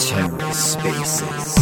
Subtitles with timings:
[0.00, 1.60] TerraSpaces.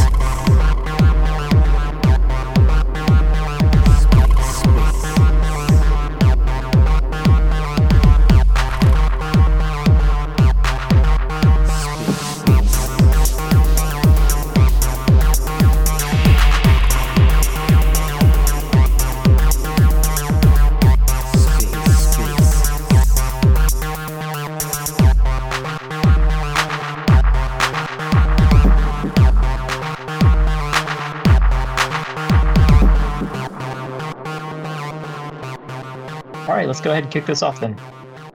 [36.79, 37.77] Let's go ahead and kick this off then.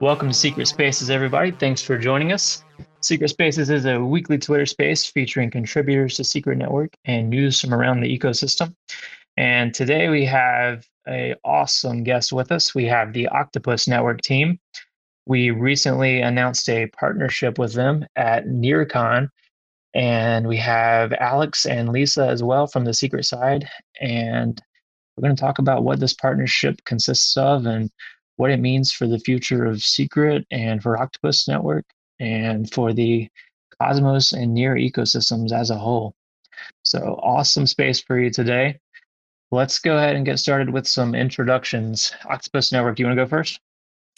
[0.02, 1.50] Welcome to Secret Spaces, everybody.
[1.50, 2.62] Thanks for joining us.
[3.00, 7.72] Secret Spaces is a weekly Twitter space featuring contributors to Secret Network and news from
[7.72, 8.74] around the ecosystem.
[9.38, 12.74] And today we have a awesome guest with us.
[12.74, 14.60] We have the Octopus Network team.
[15.24, 19.30] We recently announced a partnership with them at NearCon,
[19.94, 23.66] and we have Alex and Lisa as well from the Secret side.
[24.02, 24.60] And
[25.16, 27.90] we're going to talk about what this partnership consists of and
[28.36, 31.84] what it means for the future of Secret and for Octopus Network
[32.20, 33.28] and for the
[33.80, 36.14] Cosmos and near ecosystems as a whole.
[36.82, 38.78] So awesome space for you today.
[39.50, 42.12] Let's go ahead and get started with some introductions.
[42.28, 43.60] Octopus Network, do you want to go first?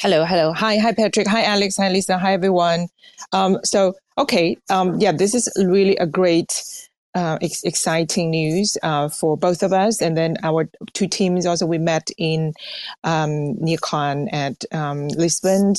[0.00, 0.53] Hello, hello.
[0.53, 1.27] Hi, hi, Patrick.
[1.27, 1.77] Hi, Alex.
[1.78, 2.19] Hi, Lisa.
[2.19, 2.89] Hi, everyone.
[3.33, 9.09] Um, so, okay, um, yeah, this is really a great uh, ex- exciting news uh,
[9.09, 10.03] for both of us.
[10.03, 12.53] And then our two teams also we met in
[13.05, 15.75] um, NearCon at um, Lisbon.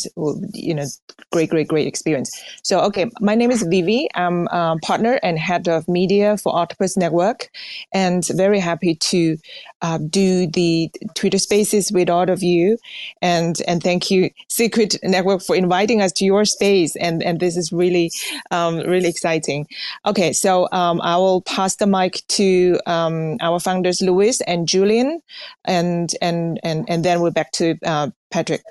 [0.53, 0.85] You know,
[1.31, 2.29] great, great, great experience.
[2.63, 4.09] So, okay, my name is Vivi.
[4.15, 4.47] I'm
[4.81, 7.49] partner and head of media for Octopus Network,
[7.93, 9.37] and very happy to
[9.81, 12.77] uh, do the Twitter Spaces with all of you.
[13.21, 16.95] And and thank you, Secret Network, for inviting us to your space.
[16.95, 18.11] And and this is really
[18.49, 19.67] um, really exciting.
[20.05, 25.19] Okay, so um, I will pass the mic to um, our founders, Louis and Julian,
[25.65, 28.63] and and and and then we're back to uh, Patrick.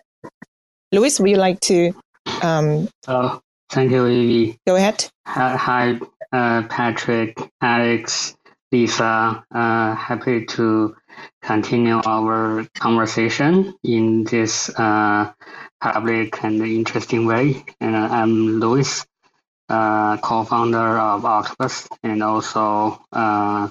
[0.92, 1.92] Louis, would you like to?
[2.42, 3.40] Um, oh,
[3.70, 4.58] thank you, Vivi.
[4.66, 5.08] Go ahead.
[5.26, 5.98] Hi,
[6.32, 8.34] uh, Patrick, Alex,
[8.72, 9.44] Lisa.
[9.52, 10.96] Uh, happy to
[11.42, 15.32] continue our conversation in this uh,
[15.80, 17.64] public and interesting way.
[17.80, 19.04] And I'm Louis
[19.68, 23.68] co-founder of Octopus and also uh,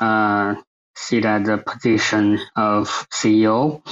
[0.00, 0.54] uh,
[0.96, 3.82] sit at the position of CEO.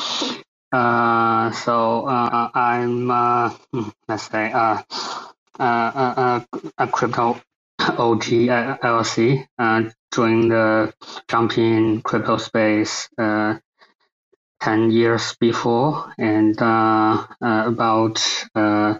[0.70, 3.54] Uh, so uh, I'm uh,
[4.08, 4.82] let's say uh,
[5.58, 6.41] uh, uh,
[6.76, 7.41] a crypto
[7.80, 9.82] OG LLC uh,
[10.14, 10.92] joined the
[11.28, 13.54] jumping crypto space uh,
[14.60, 18.20] 10 years before and uh, uh, about
[18.54, 18.94] uh,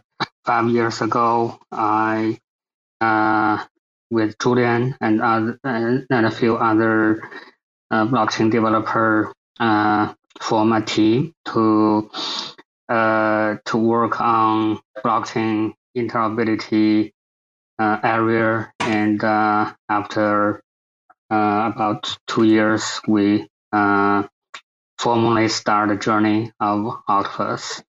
[0.45, 2.39] five years ago, I
[3.01, 3.65] uh,
[4.11, 7.23] with Julian and other, and a few other
[7.91, 12.11] uh, blockchain developer uh, form a team to
[12.89, 17.13] uh, to work on blockchain interoperability
[17.79, 18.73] uh, area.
[18.81, 20.63] And uh, after
[21.31, 24.23] uh, about two years, we uh,
[24.99, 27.83] formally start the journey of Octopus.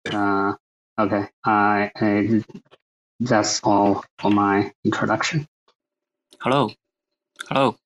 [1.00, 2.44] Uh, Okay, I, I
[3.22, 5.48] that's all for my introduction.
[6.42, 6.72] Hello,
[7.48, 7.78] hello.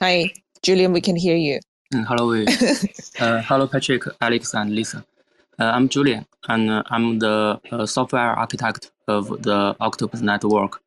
[0.00, 0.32] Hi,
[0.62, 0.92] Julian.
[0.92, 1.58] We can hear you.
[1.92, 2.30] Mm, hello,
[3.20, 5.04] uh, hello, Patrick, Alex, and Lisa.
[5.58, 10.80] Uh, I'm Julian, and uh, I'm the uh, software architect of the Octopus Network.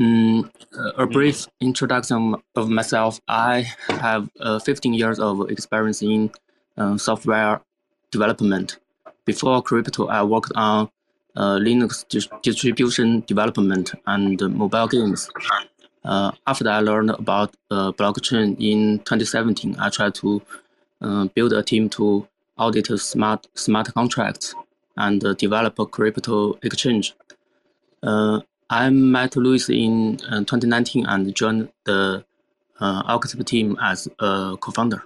[0.00, 0.50] Mm,
[0.96, 3.20] a brief introduction of myself.
[3.28, 6.30] I have uh, 15 years of experience in
[6.76, 7.60] uh, software
[8.10, 8.78] development
[9.28, 10.88] before crypto, I worked on
[11.36, 15.28] uh, Linux dis distribution development and mobile games.
[16.02, 20.40] Uh, after I learned about uh, blockchain in 2017, I tried to
[21.02, 24.54] uh, build a team to audit smart smart contracts
[24.96, 27.14] and develop a crypto exchange.
[28.02, 28.40] Uh,
[28.70, 32.24] I met Louis in uh, 2019 and joined the
[32.80, 35.02] uh, team as a co-founder.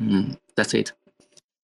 [0.00, 0.92] Mm, that's it.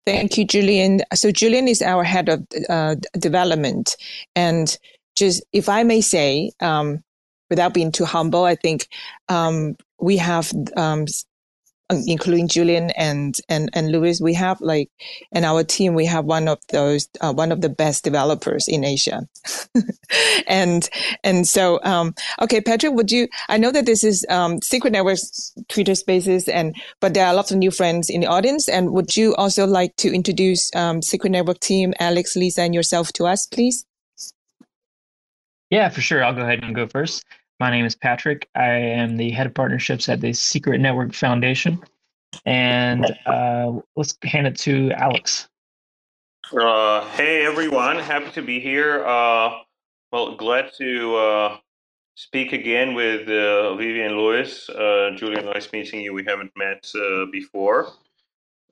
[0.06, 1.00] Thank you, Julian.
[1.14, 3.96] So Julian is our head of uh, development,
[4.36, 4.76] and
[5.16, 7.02] just if I may say, um,
[7.50, 8.88] without being too humble, I think
[9.28, 11.06] um, we have um,
[11.90, 14.90] including Julian and and and Louis, we have like
[15.32, 18.84] in our team we have one of those uh, one of the best developers in
[18.84, 19.26] Asia,
[20.46, 20.88] and
[21.22, 23.28] and so um, okay, Patrick, would you?
[23.48, 27.50] I know that this is um, Secret Networks Twitter Spaces, and but there are lots
[27.50, 31.30] of new friends in the audience, and would you also like to introduce um, Secret
[31.30, 33.86] Network team, Alex, Lisa, and yourself to us, please?
[35.70, 36.22] Yeah, for sure.
[36.22, 37.24] I'll go ahead and go first.
[37.58, 38.48] My name is Patrick.
[38.54, 41.82] I am the head of partnerships at the Secret Network Foundation.
[42.44, 45.48] And uh, let's hand it to Alex.
[46.52, 47.98] Uh, hey, everyone.
[47.98, 49.06] Happy to be here.
[49.06, 49.60] Uh,
[50.12, 51.56] well, glad to uh,
[52.14, 54.68] speak again with uh, Vivi and Louis.
[54.68, 56.12] Uh, Julian, nice meeting you.
[56.12, 56.86] We haven't met
[57.32, 57.88] before.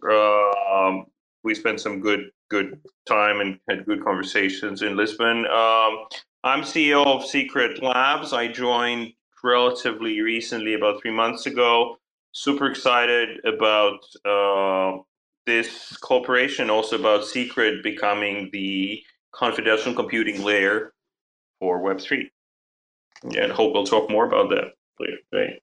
[0.07, 1.07] Um,
[1.43, 5.47] we spent some good good time and had good conversations in Lisbon.
[5.47, 6.05] Um,
[6.45, 8.35] I'm CEO of Secret Labs.
[8.35, 11.97] I joined relatively recently, about three months ago.
[12.33, 14.99] Super excited about uh,
[15.47, 19.03] this cooperation, also about Secret becoming the
[19.33, 20.93] confidential computing layer
[21.61, 22.25] for Web3.
[23.31, 25.61] Yeah, and hope we'll talk more about that later today.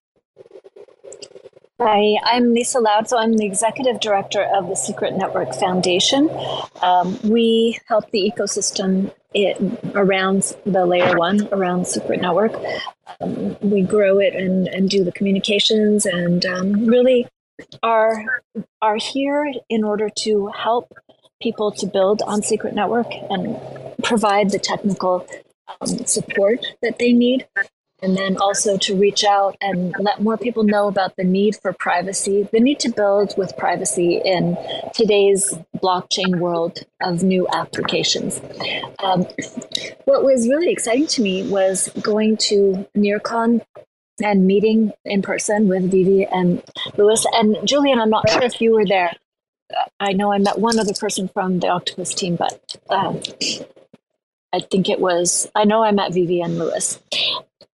[1.79, 3.07] Hi, I'm Lisa Loud.
[3.07, 6.27] So I'm the executive director of the Secret Network Foundation.
[6.81, 9.57] Um, we help the ecosystem it,
[9.95, 12.53] around the layer one, around Secret Network.
[13.19, 17.27] Um, we grow it and, and do the communications and um, really
[17.83, 18.41] are
[18.81, 20.91] are here in order to help
[21.41, 23.57] people to build on Secret Network and
[24.03, 25.27] provide the technical
[25.79, 27.47] um, support that they need
[28.01, 31.71] and then also to reach out and let more people know about the need for
[31.73, 34.57] privacy, the need to build with privacy in
[34.93, 38.41] today's blockchain world of new applications.
[39.03, 39.25] Um,
[40.05, 43.61] what was really exciting to me was going to NearCon
[44.23, 46.63] and meeting in person with Vivi and
[46.97, 47.99] Louis and Julian.
[47.99, 49.13] I'm not sure if you were there.
[49.99, 53.21] I know I met one other person from the Octopus team, but um,
[54.53, 56.99] I think it was, I know I met Vivi and Louis.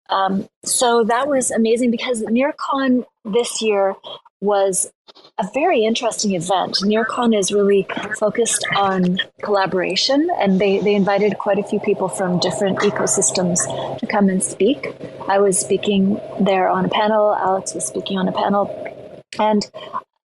[0.08, 3.94] Um, so that was amazing because NearCon this year
[4.40, 4.92] was
[5.38, 6.76] a very interesting event.
[6.82, 7.86] NearCon is really
[8.18, 13.58] focused on collaboration, and they, they invited quite a few people from different ecosystems
[13.98, 14.94] to come and speak.
[15.28, 18.70] I was speaking there on a panel, Alex was speaking on a panel,
[19.38, 19.68] and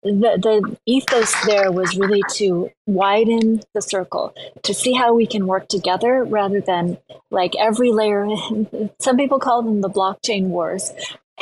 [0.04, 4.34] the, the ethos there was really to widen the circle
[4.64, 6.98] to see how we can work together rather than
[7.30, 8.28] like every layer
[9.00, 10.92] some people call them the blockchain wars.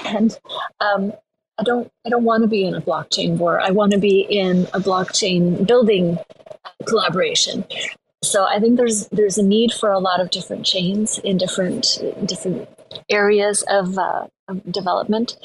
[0.06, 0.38] And
[0.80, 1.14] um,
[1.58, 3.60] i don't i don't want to be in a blockchain war.
[3.60, 6.18] I want to be in a blockchain building
[6.86, 7.66] collaboration.
[8.24, 12.00] So i think there's there's a need for a lot of different chains in different
[12.26, 12.68] different
[13.10, 15.38] areas of, uh, of development.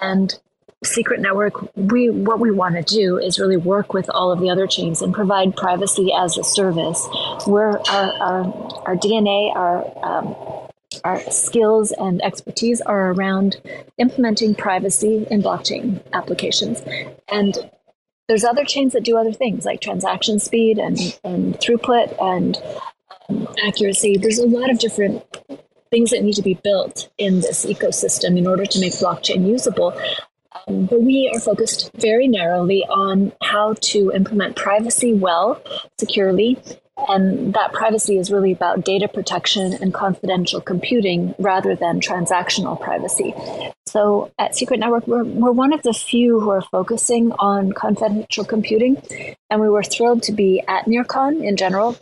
[0.00, 0.38] And
[0.82, 4.48] secret network we what we want to do is really work with all of the
[4.48, 7.06] other chains and provide privacy as a service.
[7.46, 8.44] Where our our,
[8.86, 10.34] our dna our um,
[11.04, 13.60] our skills and expertise are around
[13.98, 16.82] implementing privacy in blockchain applications.
[17.30, 17.56] And
[18.28, 22.56] there's other chains that do other things like transaction speed and, and throughput and
[23.28, 24.16] um, accuracy.
[24.16, 25.24] There's a lot of different
[25.90, 29.98] things that need to be built in this ecosystem in order to make blockchain usable
[30.70, 35.62] but we are focused very narrowly on how to implement privacy well,
[35.98, 36.58] securely.
[37.08, 43.34] And that privacy is really about data protection and confidential computing rather than transactional privacy.
[43.86, 48.44] So at Secret Network, we're, we're one of the few who are focusing on confidential
[48.44, 49.02] computing.
[49.48, 51.96] And we were thrilled to be at NearCon in general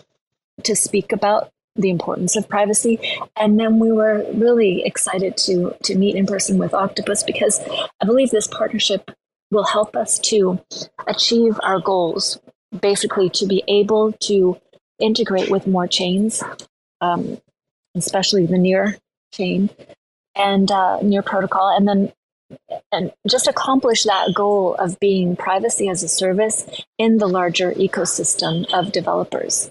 [0.64, 2.98] to speak about the importance of privacy.
[3.36, 7.60] And then we were really excited to to meet in person with Octopus because
[8.00, 9.10] I believe this partnership
[9.50, 10.60] will help us to
[11.06, 12.38] achieve our goals,
[12.80, 14.60] basically to be able to
[14.98, 16.42] integrate with more chains,
[17.00, 17.40] um,
[17.94, 18.98] especially the near
[19.32, 19.70] chain
[20.34, 22.12] and uh, near protocol, and then
[22.92, 26.66] and just accomplish that goal of being privacy as a service
[26.96, 29.70] in the larger ecosystem of developers.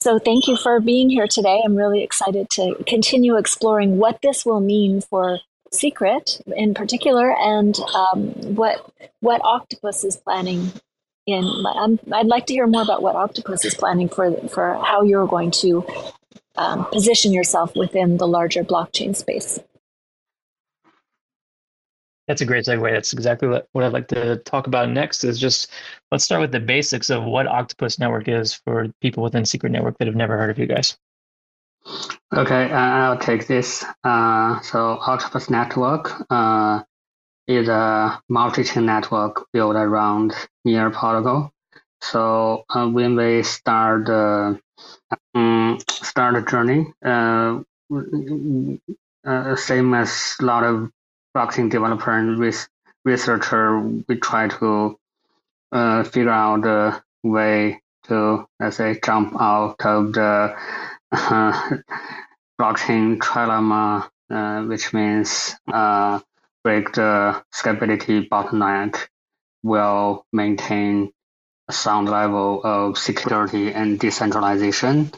[0.00, 1.62] So thank you for being here today.
[1.64, 5.40] I'm really excited to continue exploring what this will mean for
[5.72, 8.88] Secret in particular, and um, what
[9.20, 10.72] what Octopus is planning.
[11.26, 15.02] In um, I'd like to hear more about what Octopus is planning for for how
[15.02, 15.84] you're going to
[16.56, 19.58] um, position yourself within the larger blockchain space.
[22.28, 22.92] That's a great segue.
[22.92, 25.70] That's exactly what, I'd like to talk about next is just
[26.10, 29.96] let's start with the basics of what Octopus Network is for people within Secret Network
[29.98, 30.96] that have never heard of you guys.
[32.34, 33.84] Okay, uh, I'll take this.
[34.02, 36.82] Uh, so Octopus Network uh,
[37.46, 41.52] is a multi-chain network built around Near protocol.
[42.02, 44.54] So uh, when we start uh,
[45.34, 47.60] um, start a journey, uh,
[49.24, 50.90] uh, same as a lot of
[51.36, 52.68] blockchain developer and res-
[53.04, 53.78] researcher,
[54.08, 54.98] we try to
[55.70, 60.56] uh, figure out a way to let's say jump out of the
[62.58, 66.20] blockchain trilemma, uh, which means uh,
[66.64, 69.08] break the scalability bottleneck
[69.60, 71.12] while maintain
[71.68, 75.10] a sound level of security and decentralization.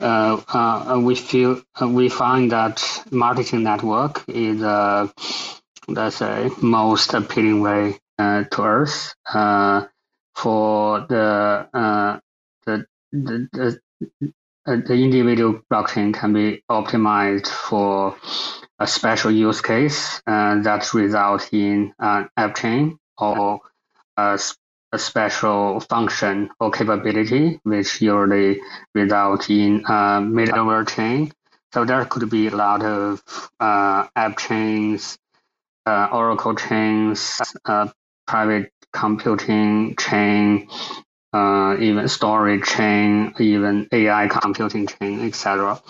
[0.00, 5.06] Uh, uh, we feel uh, we find that multi-chain network is uh,
[5.88, 9.84] let's say most appealing way uh, to us uh,
[10.34, 11.68] for the
[12.66, 13.80] the the, the
[14.66, 18.16] the individual blockchain can be optimized for
[18.78, 23.60] a special use case uh, that results in an app chain or
[24.16, 24.38] a,
[24.92, 28.60] a, special function or capability, which usually
[28.94, 31.32] result in a middleware chain.
[31.72, 33.22] So there could be a lot of
[33.58, 35.21] uh, app chains, uh,
[36.12, 37.88] Oracle chains, uh,
[38.26, 40.68] private computing chain,
[41.32, 45.80] uh, even storage chain, even AI computing chain, etc.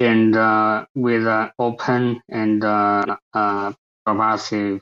[0.00, 3.72] And uh, with an open and uh, uh,
[4.06, 4.80] pervasive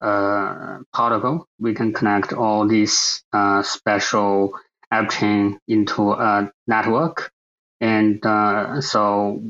[0.00, 4.52] uh, protocol, we can connect all these uh, special
[4.90, 7.30] app chain into a network.
[7.80, 9.42] And uh, so,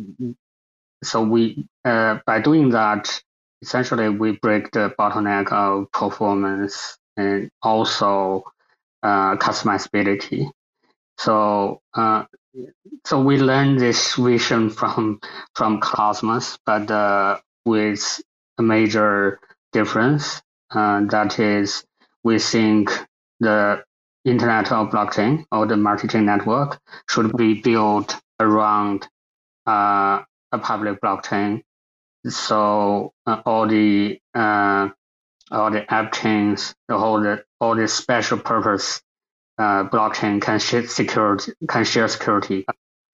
[1.05, 3.23] so we uh, by doing that,
[3.63, 8.45] essentially we break the bottleneck of performance and also
[9.03, 10.51] uh, customizability.
[11.19, 12.25] So uh,
[13.05, 15.21] so we learned this vision from
[15.55, 18.21] from Cosmos, but uh, with
[18.59, 19.41] a major
[19.73, 20.43] difference.
[20.71, 21.85] Uh, that is,
[22.25, 22.91] we think
[23.41, 23.83] the
[24.25, 29.09] Internet of Blockchain or the multi-chain network should be built around
[29.67, 30.23] uh,
[30.53, 31.63] a public blockchain.
[32.29, 34.21] So uh, all the
[35.51, 39.01] all the app chains, all the all the special purpose
[39.59, 42.65] uh, blockchain can share security can share security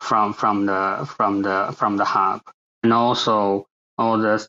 [0.01, 2.43] from from the from the from the hub,
[2.83, 3.67] and also
[3.99, 4.47] all the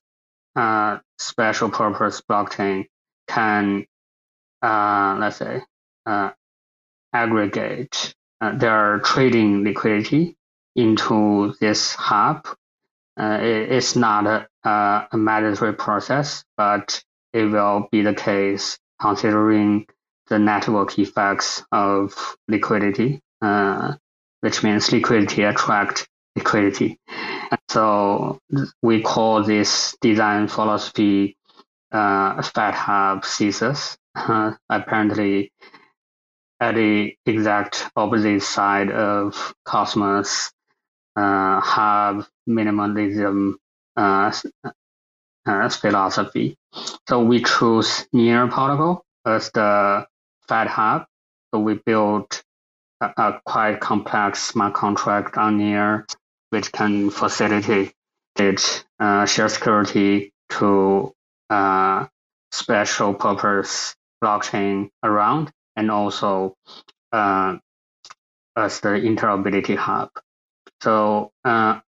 [0.56, 2.86] uh, special purpose blockchain
[3.28, 3.86] can
[4.62, 5.62] uh, let's say
[6.06, 6.32] uh,
[7.14, 10.36] aggregate uh, their trading liquidity
[10.76, 12.46] into this hub.
[13.18, 14.48] Uh, it, it's not a,
[15.12, 17.02] a mandatory process, but
[17.34, 19.86] it will be the case considering
[20.28, 23.94] the network effects of liquidity, uh,
[24.42, 26.98] which means liquidity attract liquidity.
[27.52, 28.40] And so
[28.82, 31.38] we call this design philosophy
[31.92, 33.98] uh, Fat Hub thesis.
[34.16, 35.52] Uh, apparently,
[36.60, 40.52] at the exact opposite side of Cosmos,
[41.16, 43.54] uh, hub minimalism
[43.98, 44.32] uh,
[45.46, 46.58] uh, philosophy.
[47.08, 50.06] So we choose near protocol as the
[50.48, 51.06] Fat Hub.
[51.54, 52.44] So we built
[53.02, 56.06] a, a quite complex smart contract on near,
[56.50, 57.94] which can facilitate
[58.38, 61.14] it, uh, share security to
[61.50, 62.08] uh,
[62.52, 66.56] special purpose blockchain around, and also
[67.12, 67.58] uh,
[68.56, 70.10] as the interoperability hub.
[70.82, 71.80] So uh,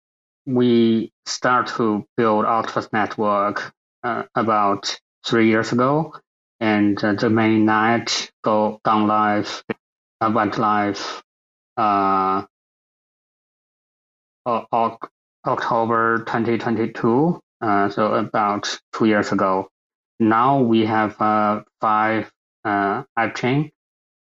[0.48, 3.74] we start to build Octopus network
[4.04, 6.16] uh, about three years ago,
[6.60, 9.64] and uh, the main net go gone live,
[10.22, 11.22] uh, went live
[11.78, 12.44] uh,
[15.46, 19.68] October 2022, uh, so about two years ago.
[20.20, 22.32] Now we have uh, five
[22.66, 23.72] app chain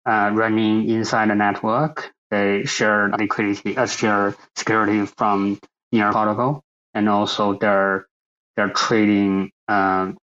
[0.06, 2.12] uh, running inside the network.
[2.32, 5.60] They share liquidity, uh, share security from
[5.91, 8.07] near protocol, and also their
[8.55, 10.17] their trading um,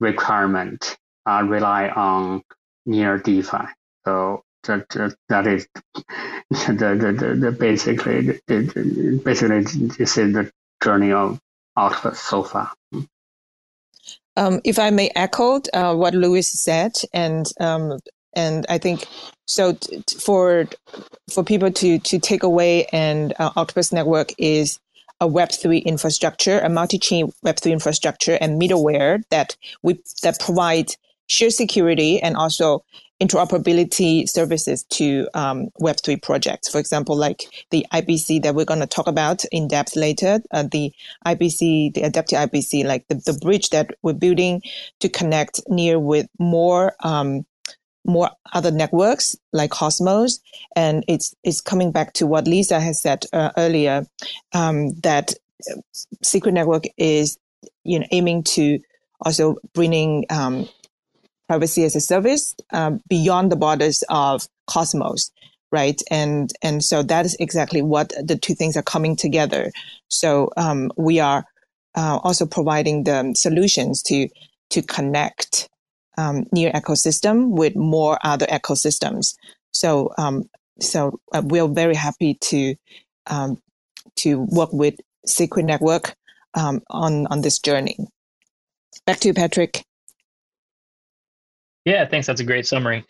[0.00, 0.96] requirement
[1.26, 2.42] uh, rely on
[2.84, 3.66] near DeFi.
[4.04, 5.68] So that that, that is
[6.50, 9.62] the, the, the, the basically the, the, basically
[9.98, 10.50] this is the
[10.82, 11.38] journey of
[11.76, 12.72] Octopus so far.
[14.38, 17.98] Um, if I may echo uh, what Louis said, and um,
[18.34, 19.06] and I think
[19.46, 20.66] so t- for
[21.30, 24.78] for people to to take away and uh, Octopus Network is
[25.20, 30.90] a Web3 infrastructure, a multi-chain Web3 infrastructure and middleware that we that provide
[31.28, 32.84] share security and also
[33.20, 36.68] interoperability services to um, Web3 projects.
[36.68, 40.64] For example, like the IBC that we're going to talk about in depth later, uh,
[40.70, 40.92] the
[41.24, 44.62] IBC, the adaptive IBC, like the, the bridge that we're building
[45.00, 47.46] to connect near with more um,
[48.06, 50.40] more other networks like Cosmos,
[50.74, 54.06] and it's it's coming back to what Lisa has said uh, earlier
[54.52, 55.34] um, that
[56.22, 57.38] Secret Network is
[57.84, 58.80] you know aiming to
[59.20, 60.68] also bringing um,
[61.48, 65.30] privacy as a service um, beyond the borders of Cosmos,
[65.72, 66.00] right?
[66.10, 69.70] And and so that is exactly what the two things are coming together.
[70.08, 71.44] So um, we are
[71.94, 74.28] uh, also providing the solutions to
[74.70, 75.68] to connect
[76.16, 79.34] um, near ecosystem with more other ecosystems.
[79.72, 80.48] So um,
[80.80, 82.74] so uh, we're very happy to
[83.26, 83.58] um,
[84.16, 84.94] to work with
[85.26, 86.14] Secret Network
[86.54, 87.96] um, on on this journey.
[89.06, 89.82] Back to you, Patrick.
[91.84, 92.26] Yeah, thanks.
[92.26, 93.04] That's a great summary.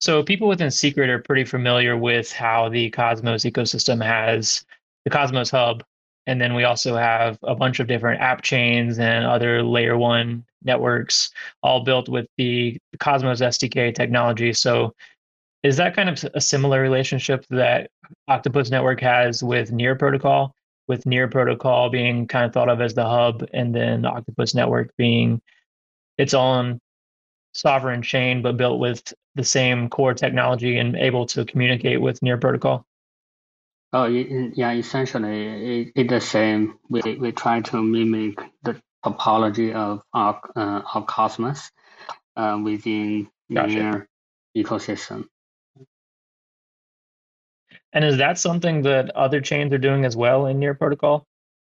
[0.00, 4.64] So people within Secret are pretty familiar with how the Cosmos ecosystem has
[5.04, 5.84] the Cosmos Hub,
[6.26, 10.44] and then we also have a bunch of different app chains and other layer one
[10.62, 11.30] networks,
[11.62, 14.52] all built with the Cosmos SDK technology.
[14.52, 14.94] So
[15.62, 17.90] is that kind of a similar relationship that
[18.28, 20.54] Octopus Network has with Near Protocol,
[20.88, 24.90] with Near Protocol being kind of thought of as the hub, and then Octopus Network
[24.96, 25.40] being
[26.18, 26.80] its own
[27.54, 32.36] sovereign chain, but built with the same core technology and able to communicate with near
[32.36, 32.86] protocol?
[33.92, 36.78] Oh, yeah, essentially it's the same.
[36.88, 41.70] We, we try to mimic the topology of our, uh, of Cosmos
[42.36, 43.68] uh, within gotcha.
[43.74, 44.08] near
[44.56, 45.26] ecosystem.
[47.92, 51.26] And is that something that other chains are doing as well in near protocol?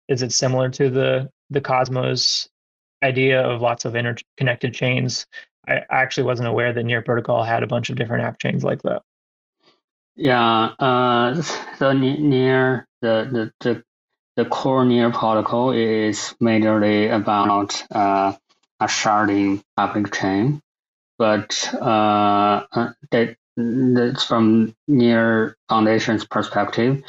[0.07, 2.49] Is it similar to the the Cosmos
[3.03, 5.27] idea of lots of interconnected chains
[5.67, 8.83] I actually wasn't aware that Near Protocol had a bunch of different app chains like
[8.83, 9.03] that.
[10.17, 11.43] Yeah, uh,
[11.79, 13.83] so near the, the the
[14.37, 18.33] the core Near protocol is majorly about uh,
[18.81, 20.61] a sharding public chain,
[21.19, 23.37] but uh, uh that
[24.27, 27.03] from Near Foundation's perspective.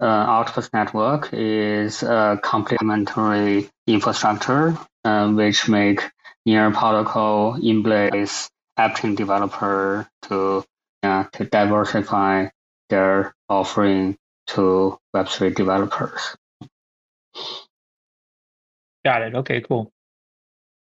[0.00, 6.10] Uh, Octopus Network is a complementary infrastructure uh, which make
[6.44, 10.64] near protocol in place app developer to
[11.02, 12.46] to diversify
[12.88, 14.16] their offering
[14.48, 16.36] to Web3 developers.
[19.04, 19.34] Got it.
[19.34, 19.90] Okay, cool.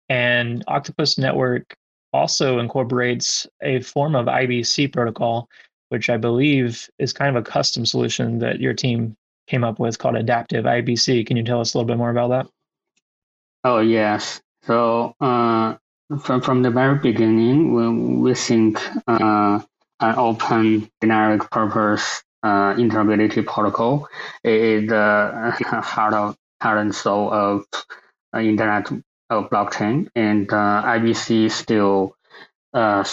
[0.10, 1.74] And Octopus Network
[2.12, 5.48] also incorporates a form of IBC protocol,
[5.90, 9.16] which I believe is kind of a custom solution that your team
[9.48, 11.26] came up with called Adaptive IBC.
[11.26, 12.48] Can you tell us a little bit more about that?
[13.64, 14.42] Oh, yes.
[14.64, 15.76] So uh,
[16.20, 17.90] from from the very beginning, we
[18.22, 19.60] we think uh,
[20.02, 24.08] an open generic purpose uh, interoperability protocol.
[24.44, 27.66] Is the heart of heart and soul of
[28.36, 28.92] uh, internet
[29.30, 32.16] of blockchain, and uh, IBC still
[32.74, 33.04] uh,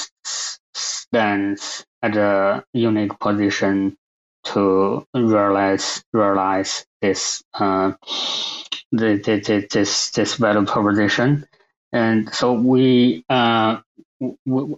[0.74, 3.96] stands at a unique position
[4.44, 7.92] to realize realize this uh,
[8.92, 11.46] the, this this value proposition,
[11.92, 13.78] and so we uh,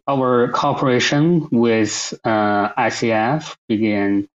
[0.07, 4.29] our cooperation with uh, ICF began,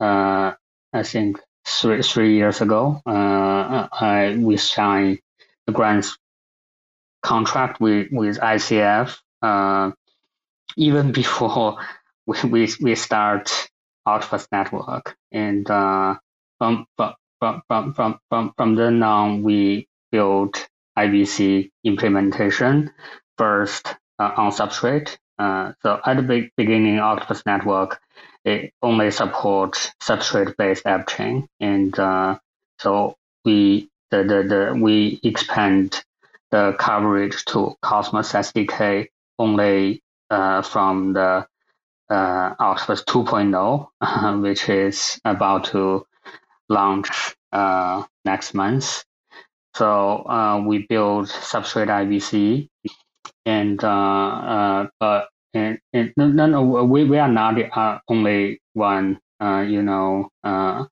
[0.00, 0.52] uh,
[0.92, 3.02] I think three three years ago.
[3.04, 5.18] Uh, I we signed
[5.66, 6.06] the grant
[7.22, 9.90] contract with with ICF uh,
[10.76, 11.78] even before
[12.26, 13.68] we we, we start
[14.06, 16.14] Octopus Network, and uh,
[16.58, 17.62] from, from from
[17.94, 22.90] from from from then on, we built IBC implementation
[23.36, 25.16] first on Substrate.
[25.38, 28.00] Uh, so at the beginning, Octopus Network
[28.44, 32.38] it only supports Substrate-based app chain, and uh,
[32.78, 36.02] so we the, the, the we expand
[36.50, 41.46] the coverage to Cosmos SDK only uh, from the
[42.10, 46.06] uh, Octopus 2.0, which is about to
[46.68, 49.04] launch uh, next month.
[49.74, 52.68] So uh, we build substrate IBC,
[53.48, 57.98] and uh, uh, but and, and no, no, no, we, we are not the uh,
[58.08, 59.20] only one.
[59.40, 60.84] You know, uh,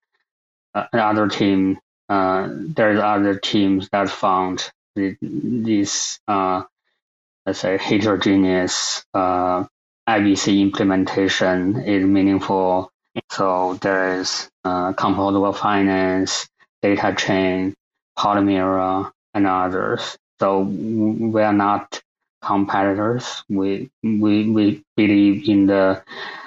[0.75, 1.79] other team.
[2.09, 12.90] There's other teams that found this let's say heterogeneous IBC implementation is meaningful
[13.31, 16.49] so there is uh, composable finance,
[16.83, 17.75] data chain,
[18.19, 20.16] Polymerra, and others.
[20.40, 22.01] So we are not
[22.42, 23.44] competitors.
[23.49, 26.03] We we we believe in the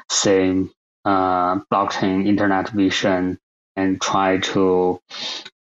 [0.10, 0.72] same
[1.06, 3.40] uh, blockchain internet vision
[3.76, 5.00] and try to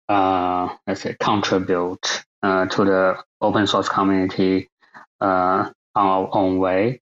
[0.10, 4.70] uh, let's say contribute uh, to the open source community
[5.22, 7.02] uh, on our own way.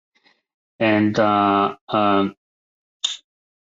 [0.80, 2.36] And uh, um,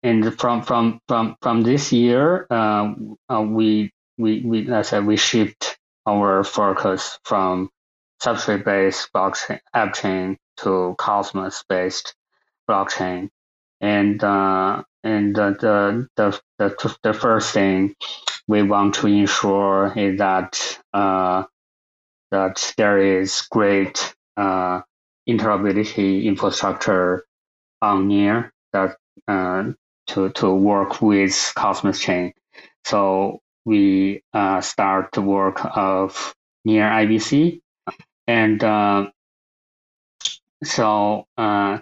[0.03, 2.93] and from from from from this year, uh,
[3.41, 7.69] we we we let's say we shift our focus from
[8.21, 12.15] substrate-based blockchain app chain to Cosmos-based
[12.69, 13.29] blockchain,
[13.81, 17.95] and uh, and the, the the the first thing
[18.47, 21.43] we want to ensure is that uh,
[22.31, 24.81] that there is great uh,
[25.27, 27.25] interoperability infrastructure
[27.81, 29.71] on near that uh,
[30.07, 32.33] to to work with Cosmos chain.
[32.85, 36.33] So we uh, start the work of
[36.65, 37.61] near IBC,
[38.29, 39.09] and uh,
[40.63, 41.79] so uh,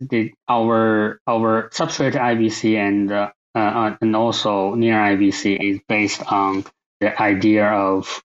[0.00, 6.64] the our our substrate IBC and uh, uh, and also near IBC is based on
[7.00, 8.22] the idea of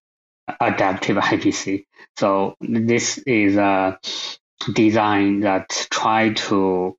[0.59, 1.85] adaptive IBC.
[2.17, 3.97] So this is a
[4.73, 6.97] design that try to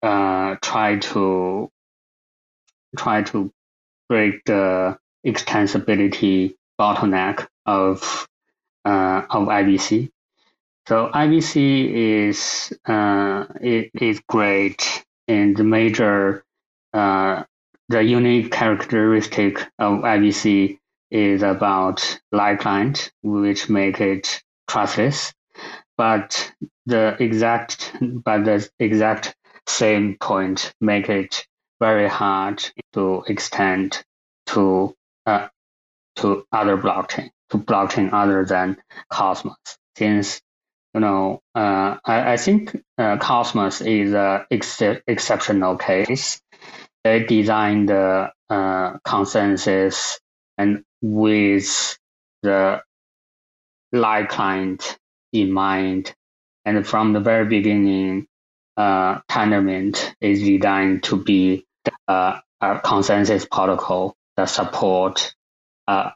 [0.00, 1.68] uh, try to
[2.96, 3.50] try to
[4.08, 4.96] break the
[5.26, 8.28] extensibility bottleneck of
[8.84, 10.10] uh, of IBC.
[10.88, 11.90] So IBC
[12.28, 16.44] is uh, it is great, and the major
[16.92, 17.44] uh,
[17.88, 20.78] the unique characteristic of IBC
[21.10, 25.32] is about live client, which make it trustless.
[25.96, 26.52] But
[26.86, 31.46] the exact but the exact same point make it
[31.80, 34.04] very hard to extend
[34.46, 34.94] to
[35.26, 35.48] uh,
[36.16, 38.76] to other blockchain, to blockchain other than
[39.10, 39.56] Cosmos.
[39.96, 40.40] Since
[40.94, 46.40] you know, uh, I, I think uh, Cosmos is an ex- exceptional case.
[47.02, 50.20] They designed the uh, consensus
[50.56, 51.98] and with
[52.42, 52.80] the
[53.92, 54.98] live client
[55.32, 56.14] in mind,
[56.64, 58.26] and from the very beginning,
[58.76, 61.66] uh, Tendermint is designed to be
[62.08, 65.34] uh, a consensus protocol that support
[65.88, 66.10] uh,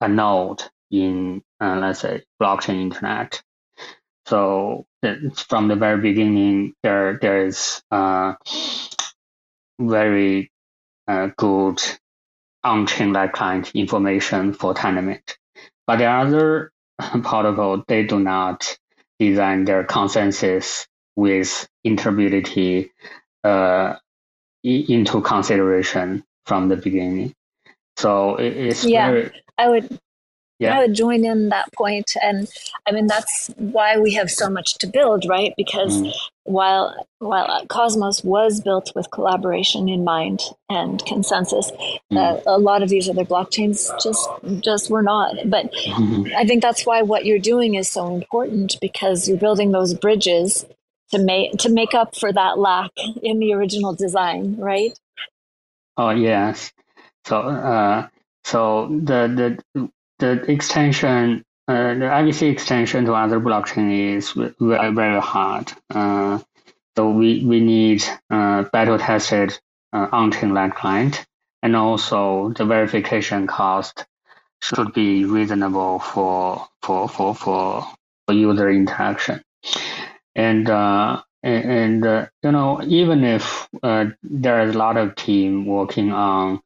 [0.00, 3.42] a node in, uh, let's say, blockchain internet.
[4.26, 4.86] So
[5.48, 8.34] from the very beginning, there there is uh,
[9.80, 10.52] very
[11.08, 11.82] uh, good
[12.62, 15.36] on-chain like client information for Tendermint.
[15.86, 16.72] But the other
[17.22, 18.78] protocol, they do not
[19.18, 20.86] design their consensus
[21.16, 22.90] with interoperability
[23.44, 23.96] uh,
[24.62, 27.34] into consideration from the beginning.
[27.96, 29.98] So it, it's yeah, very, I would.
[30.58, 30.76] Yeah.
[30.76, 32.46] I would join in that point, and
[32.86, 35.54] I mean that's why we have so much to build, right?
[35.56, 36.12] Because Mm.
[36.44, 41.70] while while Cosmos was built with collaboration in mind and consensus,
[42.12, 42.18] Mm.
[42.18, 44.28] uh, a lot of these other blockchains just
[44.68, 45.36] just were not.
[45.46, 46.30] But Mhm.
[46.34, 50.66] I think that's why what you're doing is so important because you're building those bridges
[51.12, 52.90] to make to make up for that lack
[53.22, 54.92] in the original design, right?
[55.96, 56.70] Oh yes.
[57.24, 58.08] So uh,
[58.44, 65.20] so the the the extension, uh, the IBC extension to other blockchain is very very
[65.20, 65.72] hard.
[65.88, 66.38] Uh,
[66.96, 69.58] so we we need uh, battle tested
[69.92, 71.24] uh, on-chain client,
[71.62, 74.06] and also the verification cost
[74.60, 77.86] should be reasonable for for for for,
[78.26, 79.42] for user interaction.
[80.34, 85.14] And uh, and, and uh, you know even if uh, there is a lot of
[85.14, 86.60] team working on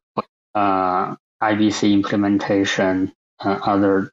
[0.53, 4.11] uh, IBC implementation, uh, other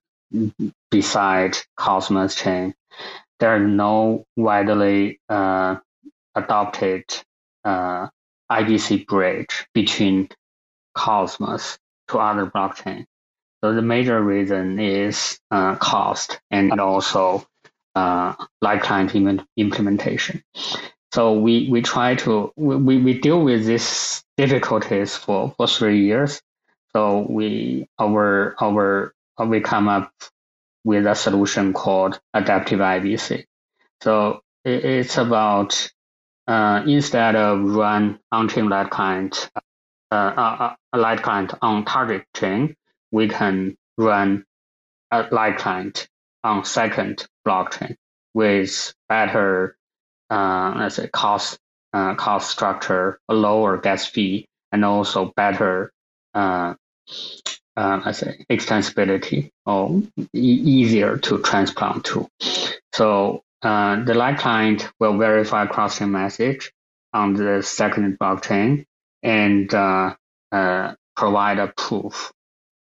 [0.90, 2.74] beside Cosmos chain,
[3.40, 5.76] there are no widely uh,
[6.34, 7.04] adopted
[7.64, 8.08] uh,
[8.50, 10.28] IBC bridge between
[10.94, 13.04] Cosmos to other blockchain.
[13.62, 17.46] So the major reason is uh, cost and also
[17.94, 20.42] uh, client im- implementation.
[21.12, 26.40] So we, we try to we, we deal with these difficulties for, for three years.
[26.94, 29.14] So we our our
[29.46, 30.12] we come up
[30.84, 33.44] with a solution called adaptive IBC.
[34.02, 35.90] So it, it's about
[36.46, 39.50] uh, instead of run on-chain live client
[40.10, 42.76] uh, uh, a light client on target chain,
[43.10, 44.44] we can run
[45.10, 46.08] a light client
[46.44, 47.96] on second blockchain
[48.34, 49.76] with better
[50.30, 51.58] uh, let's say cost
[51.92, 55.92] uh, cost structure, a lower gas fee, and also better
[57.76, 62.28] uh, uh, let's say extensibility or e- easier to transplant to.
[62.92, 66.72] So uh, the light client will verify cross-chain message
[67.12, 68.84] on the second blockchain
[69.22, 70.14] and uh,
[70.50, 72.32] uh, provide a proof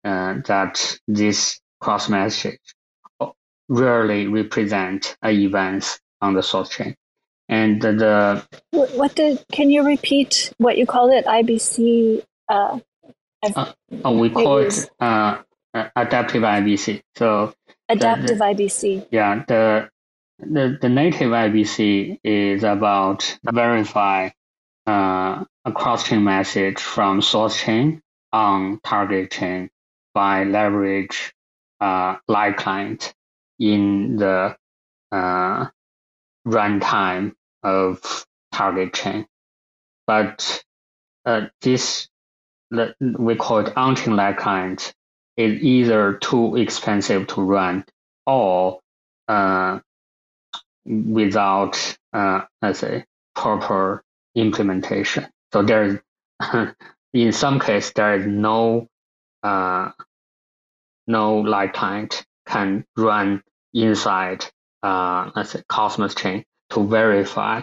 [0.03, 2.59] uh, that this cross message
[3.69, 6.95] rarely represent an event on the source chain.
[7.49, 11.25] And the what did can you repeat what you call it?
[11.25, 12.23] IBC.
[13.43, 13.71] Uh,
[14.05, 15.39] uh, we call it uh,
[15.95, 17.01] adaptive IBC.
[17.15, 17.53] So
[17.89, 19.07] adaptive the, IBC.
[19.11, 19.89] Yeah, the
[20.39, 24.29] the the native IBC is about verify
[24.87, 28.01] uh, a cross chain message from source chain
[28.31, 29.69] on target chain
[30.13, 31.33] by leverage
[31.79, 33.13] uh, light client
[33.59, 34.55] in the
[35.11, 35.67] uh,
[36.47, 39.25] runtime of target chain.
[40.07, 40.63] But
[41.25, 42.07] uh, this
[43.01, 44.93] we call it on-chain light client
[45.37, 47.85] is either too expensive to run
[48.25, 48.79] or
[49.27, 49.79] uh,
[50.85, 53.05] without uh, let's say
[53.35, 54.03] proper
[54.35, 55.27] implementation.
[55.51, 55.99] So there is
[57.13, 58.87] in some case there is no
[59.43, 59.91] uh,
[61.07, 63.41] no light client can run
[63.73, 64.45] inside
[64.83, 67.61] uh, let's say Cosmos chain to verify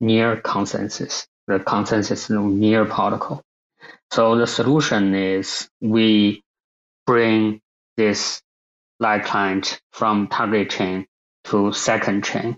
[0.00, 3.42] near consensus, the consensus near protocol.
[4.12, 6.42] So the solution is we
[7.06, 7.60] bring
[7.96, 8.42] this
[9.00, 11.06] light client from target chain
[11.44, 12.56] to second chain.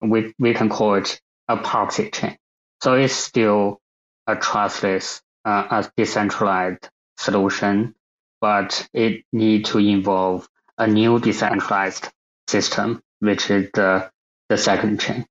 [0.00, 2.36] We, we can call it a proxy chain.
[2.82, 3.80] So it's still
[4.26, 7.94] a trustless, uh, a decentralized solution,
[8.40, 12.08] but it need to involve a new decentralized
[12.48, 14.10] system, which is the,
[14.48, 15.26] the second chain.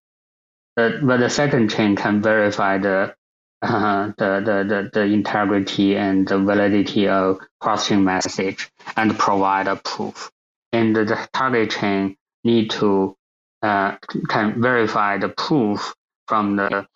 [0.76, 3.14] But, but the second chain can verify the,
[3.62, 9.76] uh, the, the, the, the integrity and the validity of cross-chain message and provide a
[9.76, 10.32] proof.
[10.74, 13.16] And the target chain need to
[13.62, 13.98] uh,
[14.30, 15.94] can verify the proof
[16.28, 16.88] from the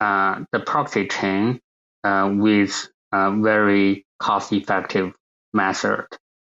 [0.00, 1.60] uh, the proxy chain
[2.02, 5.14] uh, with a very cost-effective
[5.52, 6.06] method.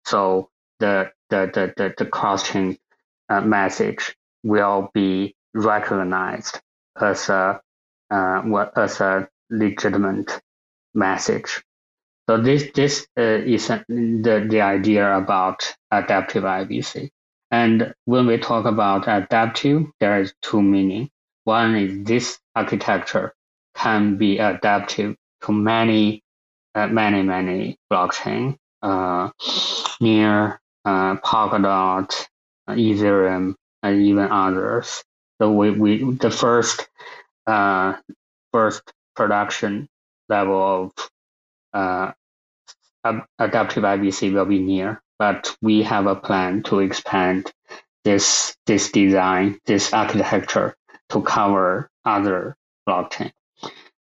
[0.04, 2.76] So the the the the, the cross-chain
[3.30, 6.60] uh, message will be recognized
[7.00, 7.60] as a
[8.10, 10.40] uh, as a legitimate
[10.94, 11.62] message.
[12.28, 17.10] So this this uh, is the the idea about adaptive IBC.
[17.50, 21.08] And when we talk about adaptive, there is two meaning.
[21.44, 23.32] One is this architecture
[23.74, 26.22] can be adaptive to many,
[26.74, 29.30] uh, many, many blockchain, uh,
[30.00, 32.26] near uh, Polkadot,
[32.66, 35.02] uh, Ethereum, and even others.
[35.40, 36.88] So we, we the first
[37.46, 37.94] uh,
[38.52, 38.82] first
[39.18, 39.88] production
[40.30, 41.10] level of
[41.74, 42.12] uh,
[43.38, 47.52] adaptive IBC will be near but we have a plan to expand
[48.04, 50.74] this this design, this architecture
[51.10, 52.56] to cover other
[52.88, 53.32] blockchain.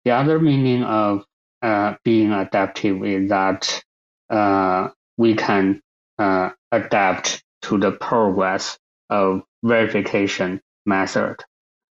[0.06, 1.26] The other meaning of
[1.62, 3.84] uh, being adaptive is that
[4.30, 5.82] uh, we can
[6.18, 11.36] uh, adapt to the progress of verification method.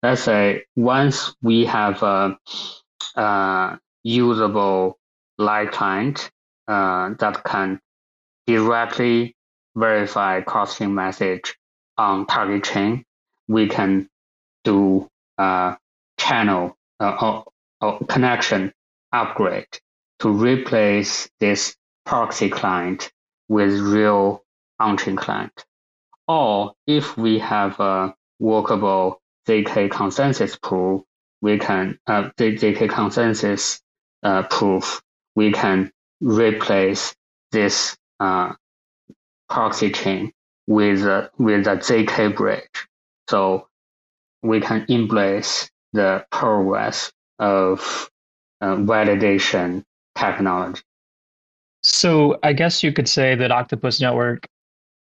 [0.02, 2.38] Let's say once we have a, a
[4.04, 4.98] usable
[5.38, 6.30] light client
[6.66, 7.80] uh, that can
[8.46, 9.36] directly
[9.76, 11.56] verify cross-chain message
[11.96, 13.04] on target chain,
[13.48, 14.08] we can
[14.64, 15.08] do
[15.38, 15.76] a
[16.18, 17.44] channel uh, or,
[17.80, 18.72] or connection
[19.12, 19.66] upgrade
[20.18, 23.10] to replace this proxy client
[23.48, 24.42] with real
[24.78, 25.64] on-chain client.
[26.26, 31.02] Or if we have a workable ZK consensus proof,
[31.40, 33.80] we can uh, ZK consensus
[34.22, 35.00] uh, proof,
[35.36, 37.14] we can replace
[37.52, 38.52] this uh,
[39.48, 40.32] proxy chain
[40.66, 42.86] with a, with a ZK bridge.
[43.30, 43.68] So
[44.42, 48.10] we can embrace the progress of
[48.60, 49.84] uh, validation
[50.16, 50.82] technology.
[51.82, 54.46] So I guess you could say that Octopus Network,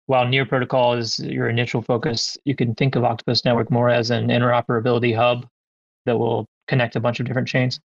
[0.06, 4.10] while Near Protocol is your initial focus, you can think of Octopus Network more as
[4.10, 5.46] an interoperability hub
[6.08, 7.80] that will connect a bunch of different chains.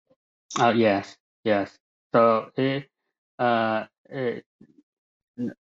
[0.58, 1.70] Uh, yes, yes.
[2.12, 2.86] So it,
[3.38, 4.44] uh, it,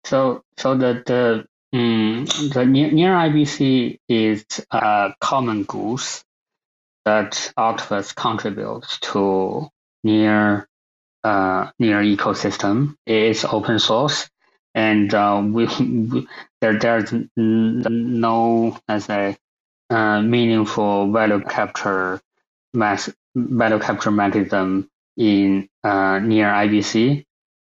[0.04, 1.46] so so the the
[1.78, 6.24] um, the near, near IBC is a common goals
[7.04, 9.68] that Octopus contributes to
[10.04, 10.68] near
[11.24, 12.94] uh, near ecosystem.
[13.06, 14.28] It is open source,
[14.74, 16.28] and uh, we, we
[16.60, 19.36] there there's no let's say
[19.90, 22.20] uh, meaningful value capture
[22.74, 27.24] mass value capture mechanism in uh, near IBC.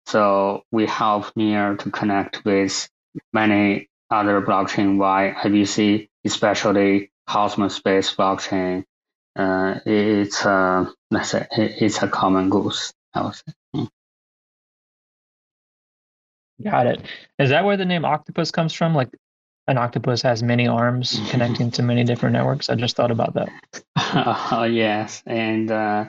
[0.08, 2.90] So we help Near to connect with
[3.34, 8.84] many other blockchain via IBC, especially Cosmos based blockchain,
[9.36, 12.94] uh, it's a let's say it's a common goose.
[13.14, 13.54] I would say.
[13.76, 13.90] Mm.
[16.64, 17.02] Got it.
[17.40, 18.94] Is that where the name Octopus comes from?
[18.94, 19.10] Like
[19.68, 22.70] an octopus has many arms connecting to many different networks.
[22.70, 23.50] I just thought about that.
[24.52, 26.06] oh yes, and uh,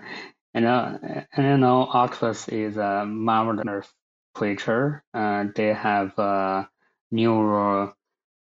[0.54, 0.98] and uh,
[1.36, 3.86] and you know, octopus is a marvelous
[4.34, 5.02] creature.
[5.14, 6.68] Uh, they have a
[7.10, 7.94] neural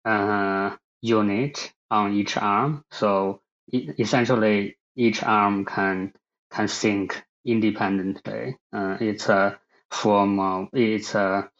[0.05, 3.41] uh, unit on each arm, so
[3.73, 6.13] essentially each arm can
[6.51, 8.57] can think independently.
[8.73, 9.59] Uh, it's a
[9.93, 11.51] form of it's a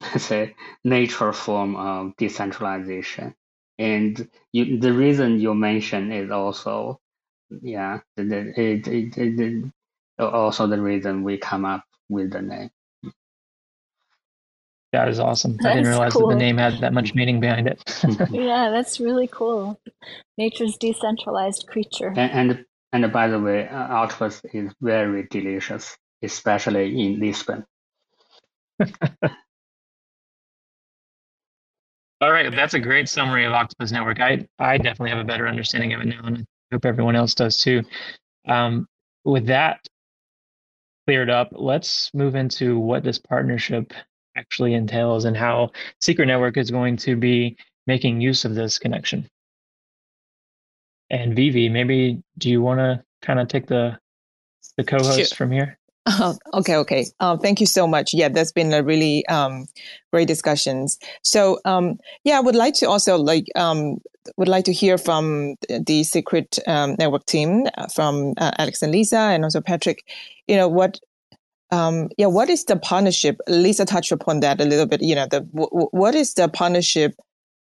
[0.18, 3.34] say nature form of decentralization.
[3.78, 7.00] And you, the reason you mentioned is also,
[7.62, 9.72] yeah, the, it, it, it,
[10.18, 12.70] also the reason we come up with the name.
[14.92, 15.56] That is awesome.
[15.58, 16.28] That's I didn't realize cool.
[16.28, 17.82] that the name had that much meaning behind it.
[18.30, 19.78] yeah, that's really cool.
[20.38, 22.12] Nature's decentralized creature.
[22.16, 27.66] And and, and by the way, uh, octopus is very delicious, especially in Lisbon.
[32.20, 34.20] All right, that's a great summary of Octopus Network.
[34.20, 37.34] I I definitely have a better understanding of it now, and I hope everyone else
[37.34, 37.82] does too.
[38.46, 38.86] Um,
[39.24, 39.86] with that
[41.06, 43.92] cleared up, let's move into what this partnership
[44.36, 49.28] actually entails and how Secret Network is going to be making use of this connection.
[51.10, 53.98] And Vivi, maybe do you want to kind of take the
[54.76, 55.36] the co-host sure.
[55.36, 55.78] from here?
[56.08, 57.06] Uh, okay, okay.
[57.20, 58.14] Uh, thank you so much.
[58.14, 59.66] Yeah, that's been a really um,
[60.10, 60.98] great discussions.
[61.22, 63.98] So, um, yeah, I would like to also like um,
[64.38, 68.90] would like to hear from the Secret um, Network team, uh, from uh, Alex and
[68.92, 69.98] Lisa, and also Patrick.
[70.46, 70.98] You know what?
[71.70, 73.36] Um, yeah, what is the partnership?
[73.48, 75.02] Lisa touched upon that a little bit.
[75.02, 77.14] You know, the w- what is the partnership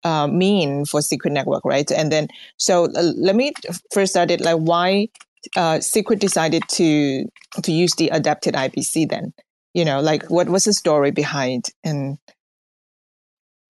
[0.04, 1.92] uh, mean for Secret Network, right?
[1.92, 2.28] And then,
[2.58, 3.54] so uh, let me
[3.94, 4.42] first start it.
[4.42, 5.10] Like, why
[5.56, 7.26] uh, Secret decided to
[7.64, 9.34] to use the adapted IBC then?
[9.74, 11.66] You know, like what was the story behind?
[11.84, 12.18] And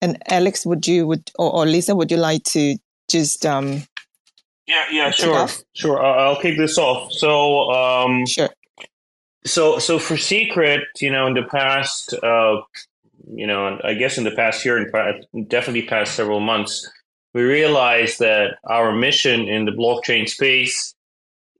[0.00, 2.76] and Alex, would you would or, or Lisa, would you like to
[3.08, 3.82] just um?
[4.66, 6.00] Yeah, yeah, sure, sure.
[6.02, 7.12] Uh, I'll kick this off.
[7.12, 8.48] So, um, sure.
[9.44, 12.60] So, so for Secret, you know, in the past, uh,
[13.34, 16.88] you know, I guess in the past year and definitely past several months,
[17.34, 20.94] we realized that our mission in the blockchain space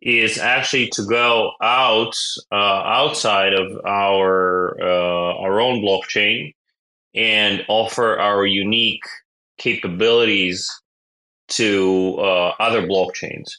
[0.02, 2.16] is actually to go out
[2.50, 6.52] uh, outside of our uh, our own blockchain
[7.14, 9.04] and offer our unique
[9.58, 10.68] capabilities
[11.48, 13.52] to uh, other blockchains.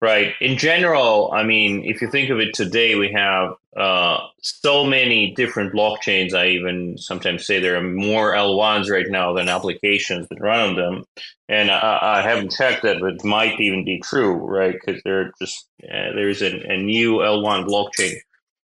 [0.00, 0.34] Right.
[0.40, 5.34] In general, I mean, if you think of it today, we have uh, so many
[5.34, 6.34] different blockchains.
[6.34, 10.76] I even sometimes say there are more L1s right now than applications that run on
[10.76, 11.04] them.
[11.48, 14.72] And I, I haven't checked that, but it might even be true, right?
[14.72, 18.14] Because there just uh, there's a, a new L1 blockchain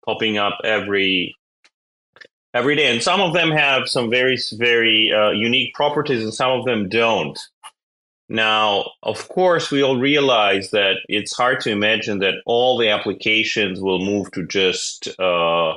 [0.03, 1.35] popping up every
[2.53, 6.51] every day, and some of them have some very very uh, unique properties, and some
[6.51, 7.37] of them don't.
[8.31, 13.81] Now, of course, we all realize that it's hard to imagine that all the applications
[13.81, 15.73] will move to just, uh,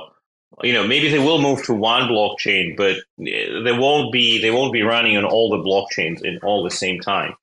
[0.63, 4.71] you know, maybe they will move to one blockchain, but they won't be they won't
[4.71, 7.35] be running on all the blockchains in all the same time.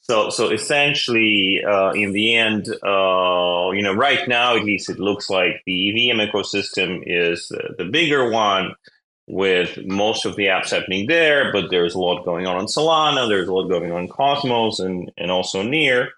[0.00, 4.98] So, so essentially, uh, in the end, uh, you know, right now at least it
[4.98, 8.74] looks like the EVM ecosystem is the bigger one
[9.26, 13.28] with most of the apps happening there, but there's a lot going on on Solana,
[13.28, 16.10] there's a lot going on Cosmos and, and also Near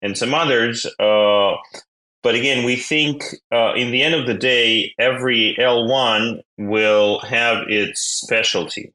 [0.00, 0.86] and some others.
[0.98, 1.54] Uh,
[2.22, 7.64] but again, we think uh, in the end of the day, every L1 will have
[7.68, 8.92] its specialty,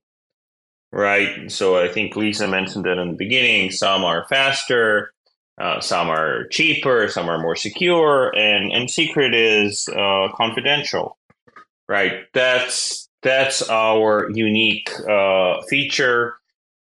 [0.93, 1.51] right?
[1.51, 3.71] So I think Lisa mentioned that in the beginning.
[3.71, 5.11] Some are faster,
[5.59, 11.17] uh, some are cheaper, some are more secure, and, and secret is uh, confidential,
[11.89, 12.21] right?
[12.33, 16.35] That's that's our unique uh, feature.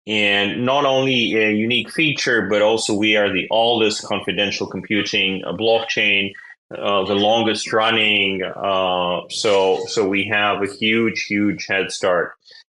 [0.07, 5.53] And not only a unique feature, but also we are the oldest confidential computing uh,
[5.53, 6.33] blockchain,
[6.71, 8.43] uh, the longest running.
[8.43, 12.35] Uh, so, so we have a huge, huge head start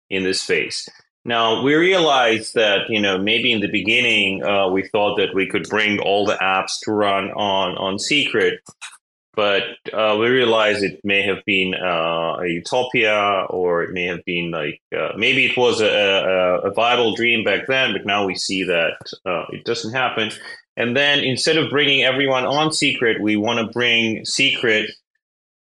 [0.09, 0.89] in this space.
[1.25, 5.47] Now we realized that you know maybe in the beginning uh, we thought that we
[5.47, 8.61] could bring all the apps to run on on Secret,
[9.39, 14.25] but uh, we realized it may have been uh, a utopia or it may have
[14.25, 18.25] been like uh, maybe it was a, a, a, viable dream back then but now
[18.25, 20.29] we see that uh, it doesn't happen
[20.75, 24.91] and then instead of bringing everyone on secret we want to bring secret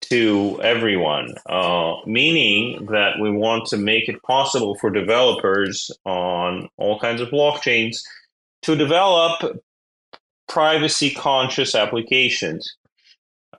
[0.01, 6.99] to everyone uh, meaning that we want to make it possible for developers on all
[6.99, 8.03] kinds of blockchains
[8.61, 9.41] to develop
[10.47, 12.75] privacy conscious applications.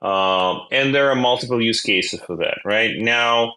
[0.01, 2.97] Um, and there are multiple use cases for that, right?
[2.97, 3.53] Now,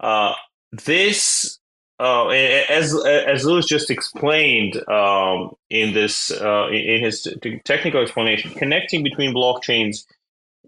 [0.00, 0.34] uh,
[0.72, 1.58] this,
[2.00, 7.28] uh, as as Louis just explained um, in this uh, in his
[7.64, 10.04] technical explanation, connecting between blockchains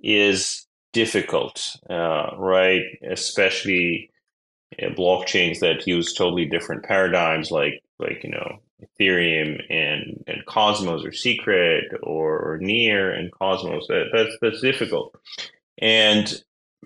[0.03, 2.83] is difficult, uh, right?
[3.11, 4.11] Especially
[4.81, 11.05] uh, blockchains that use totally different paradigms, like like you know Ethereum and, and Cosmos
[11.05, 13.87] or Secret or, or Near and Cosmos.
[13.89, 15.16] That, that's that's difficult.
[15.79, 16.43] And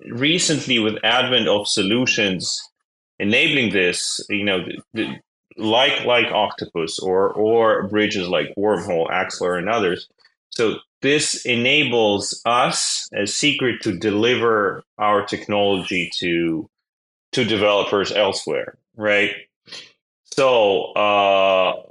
[0.07, 2.63] recently, with advent of solutions
[3.19, 5.17] enabling this, you know, the, the,
[5.57, 10.09] like like Octopus or or bridges like Wormhole, Axelar, and others.
[10.51, 16.69] So this enables us as Secret to deliver our technology to
[17.33, 19.33] to developers elsewhere, right?
[20.33, 21.83] So uh,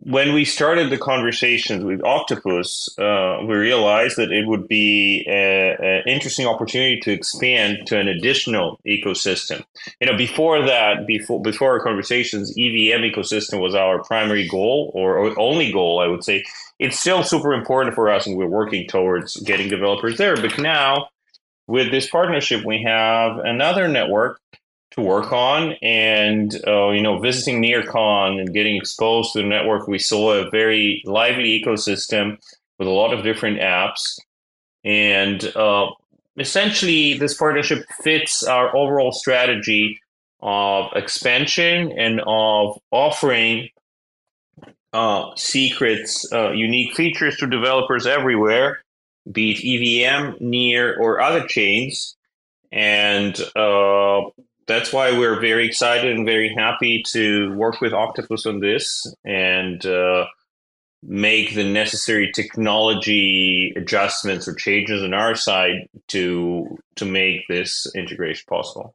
[0.00, 6.02] when we started the conversations with Octopus, uh, we realized that it would be an
[6.06, 9.64] interesting opportunity to expand to an additional ecosystem.
[10.00, 15.16] You know, before that, before before our conversations, EVM ecosystem was our primary goal or,
[15.18, 16.44] or only goal, I would say.
[16.78, 20.36] It's still super important for us, and we're working towards getting developers there.
[20.36, 21.08] But now,
[21.66, 24.40] with this partnership, we have another network
[24.92, 25.74] to work on.
[25.82, 30.50] And, uh, you know, visiting NearCon and getting exposed to the network, we saw a
[30.50, 32.36] very lively ecosystem
[32.78, 34.18] with a lot of different apps.
[34.84, 35.90] And uh,
[36.38, 40.00] essentially, this partnership fits our overall strategy
[40.40, 43.68] of expansion and of offering
[44.92, 48.82] uh, secrets, uh, unique features to developers everywhere,
[49.30, 52.16] be it EVM, Near, or other chains.
[52.72, 54.22] And uh,
[54.70, 59.84] that's why we're very excited and very happy to work with Octopus on this and
[59.84, 60.26] uh,
[61.02, 68.44] make the necessary technology adjustments or changes on our side to to make this integration
[68.48, 68.94] possible.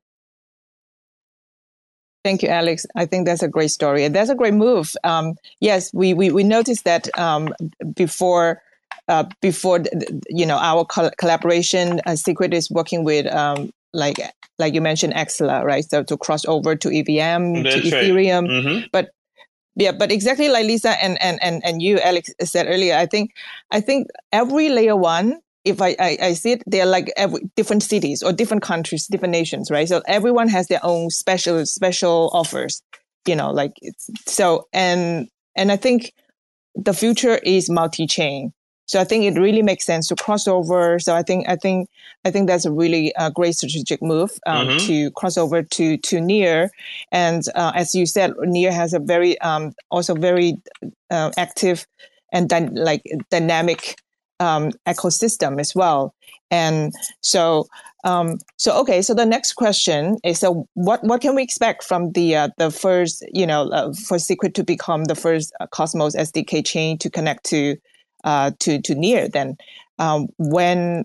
[2.23, 2.85] Thank you, Alex.
[2.95, 4.03] I think that's a great story.
[4.03, 4.95] And that's a great move.
[5.03, 7.53] Um, yes, we, we, we noticed that um,
[7.93, 8.63] before
[9.07, 9.83] uh, before
[10.29, 14.19] you know our collaboration, uh, Secret is working with um, like
[14.59, 15.83] like you mentioned Axelar, right?
[15.83, 18.47] So to cross over to EVM, That's to Ethereum.
[18.47, 18.63] Right.
[18.65, 18.85] Mm-hmm.
[18.91, 19.09] But
[19.75, 23.31] yeah, but exactly like Lisa and, and and and you, Alex, said earlier, I think
[23.71, 27.83] I think every layer one, if I, I, I see it, they're like every different
[27.83, 29.87] cities or different countries, different nations, right?
[29.87, 32.81] So everyone has their own special special offers,
[33.27, 33.73] you know, like
[34.25, 36.13] so and and I think
[36.75, 38.53] the future is multi-chain
[38.85, 40.99] so I think it really makes sense to cross over.
[40.99, 41.89] So I think I think
[42.23, 44.87] I think that's a really uh, great strategic move um, mm-hmm.
[44.87, 46.69] to cross over to to Near,
[47.11, 50.57] and uh, as you said, Near has a very um, also very
[51.09, 51.87] uh, active
[52.31, 53.97] and dy- like dynamic
[54.39, 56.13] um, ecosystem as well.
[56.51, 57.67] And so
[58.03, 62.11] um, so okay, so the next question is: so what what can we expect from
[62.11, 66.15] the uh, the first you know uh, for Secret to become the first uh, Cosmos
[66.15, 67.75] SDK chain to connect to
[68.25, 69.55] uh, to to near then
[69.97, 71.03] um, when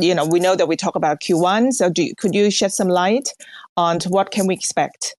[0.00, 2.88] you know we know that we talk about q1 so do, could you shed some
[2.88, 3.34] light
[3.76, 5.14] on what can we expect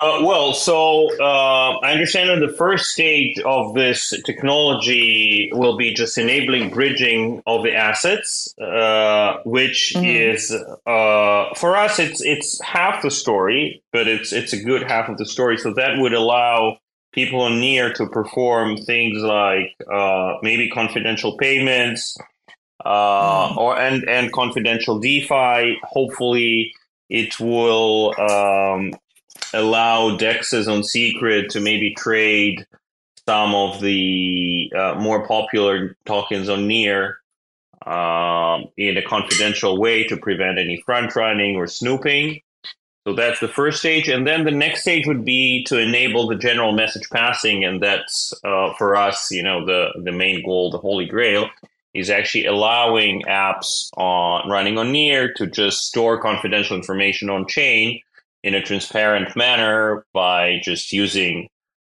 [0.00, 5.94] uh, well, so uh, I understand that the first stage of this technology will be
[5.94, 10.04] just enabling bridging of the assets, uh, which mm-hmm.
[10.04, 10.50] is
[10.86, 15.16] uh, for us it's it's half the story, but it's it's a good half of
[15.16, 15.56] the story.
[15.56, 16.78] So that would allow
[17.14, 22.16] people on near to perform things like uh, maybe confidential payments
[22.84, 25.78] uh, or and and confidential DeFi.
[25.84, 26.72] Hopefully,
[27.08, 28.92] it will um,
[29.52, 32.66] allow dexes on secret to maybe trade
[33.26, 37.18] some of the uh, more popular tokens on near
[37.86, 42.40] um, in a confidential way to prevent any front running or snooping.
[43.06, 44.08] So that's the first stage.
[44.08, 47.62] And then the next stage would be to enable the general message passing.
[47.62, 51.50] And that's uh, for us, you know, the, the main goal, the holy grail,
[51.92, 58.00] is actually allowing apps on running on Near to just store confidential information on chain
[58.42, 61.48] in a transparent manner by just using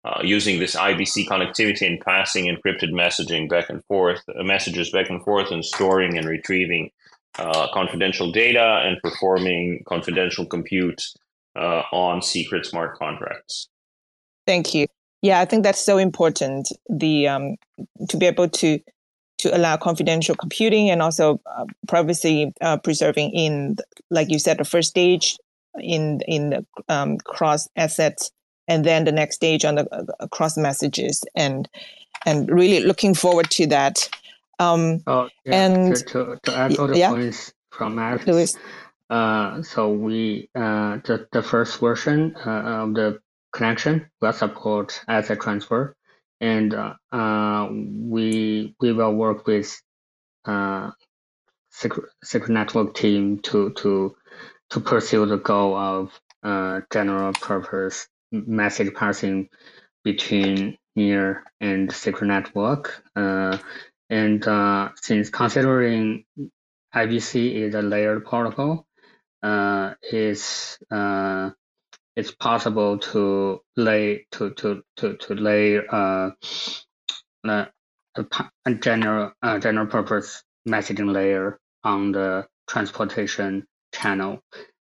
[0.04, 5.10] uh, using this IBC connectivity and passing encrypted messaging back and forth, uh, messages back
[5.10, 6.92] and forth, and storing and retrieving
[7.38, 11.02] uh, confidential data and performing confidential compute
[11.56, 13.68] uh, on secret smart contracts.
[14.46, 14.86] Thank you.
[15.22, 16.68] Yeah, I think that's so important.
[16.88, 17.56] The um,
[18.08, 18.78] to be able to
[19.38, 23.76] to allow confidential computing and also uh, privacy uh, preserving in,
[24.10, 25.36] like you said, the first stage
[25.80, 28.30] in in the um, cross assets,
[28.68, 31.68] and then the next stage on the uh, cross messages and
[32.24, 34.08] and really looking forward to that.
[34.58, 37.10] Um, oh, yeah, and to, to, to echo the yeah.
[37.10, 38.56] points from Alex, Louis.
[39.08, 43.20] Uh, so we uh, the the first version uh, of the
[43.52, 45.94] connection will support asset transfer,
[46.40, 49.80] and uh, uh, we we will work with
[50.46, 50.90] uh,
[51.70, 54.16] secret, secret network team to to
[54.70, 59.48] to pursue the goal of uh, general purpose message passing
[60.04, 63.02] between near and secret network.
[63.14, 63.58] Uh,
[64.10, 66.24] and uh, since considering
[66.94, 68.86] IBC is a layered protocol,
[69.42, 71.50] uh, it's uh,
[72.14, 76.30] it's possible to lay to to to to lay uh,
[77.44, 77.68] a,
[78.64, 84.40] a general uh, general purpose messaging layer on the transportation channel.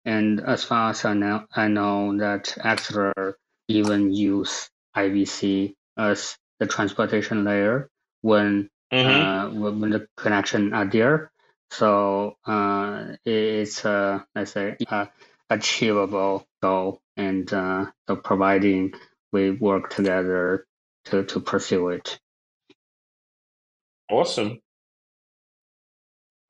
[0.04, 3.34] And as far as I know, I know that Axelar
[3.68, 7.90] even use IBC as the transportation layer
[8.22, 9.58] when mm-hmm.
[9.58, 11.30] uh, when the connection are there.
[11.70, 15.08] So uh, it's uh, let's say a
[15.50, 18.94] achievable goal, and uh, so providing
[19.32, 20.66] we work together
[21.06, 22.18] to to pursue it.
[24.10, 24.60] Awesome.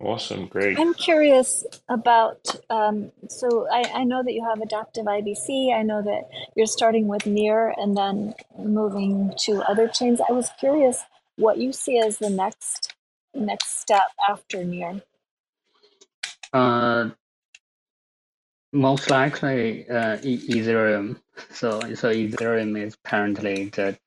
[0.01, 0.79] Awesome, great.
[0.79, 2.55] I'm curious about.
[2.71, 5.75] Um, so I, I know that you have adaptive IBC.
[5.75, 10.21] I know that you're starting with near and then moving to other chains.
[10.21, 11.03] I was curious
[11.39, 12.95] what you see as the next
[13.35, 15.01] next step after near.
[16.53, 17.11] Uh,
[18.73, 21.21] most likely uh, Ethereum.
[21.51, 23.99] So so Ethereum is apparently the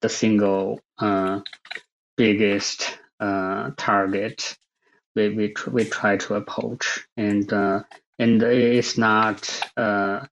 [0.00, 1.40] the single uh,
[2.16, 4.56] biggest uh, target
[5.14, 7.82] we we we try to approach, and uh,
[8.18, 10.26] and it's not uh,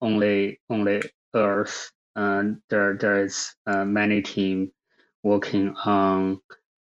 [0.00, 1.02] only only
[1.34, 1.90] Earth.
[2.16, 4.72] Uh, there there is uh, many team
[5.24, 6.40] working on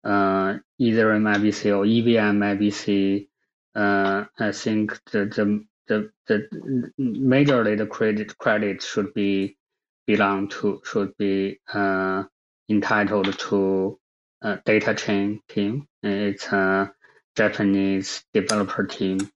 [0.05, 3.29] uh, either MIBC or EVM IBC.
[3.75, 9.57] Uh, I think the the the, the majorly the credit credit should be
[10.07, 12.25] belong to should be uh,
[12.69, 13.99] entitled to
[14.43, 15.87] uh, data chain team.
[16.03, 16.93] It's a
[17.37, 19.31] Japanese developer team,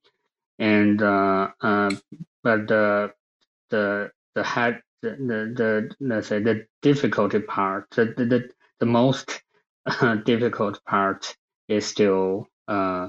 [0.59, 3.13] and but the
[3.71, 8.49] the the head the, the, the let's say the difficulty part the the,
[8.81, 9.43] the most
[9.87, 11.37] uh, difficult part
[11.69, 13.09] is still uh,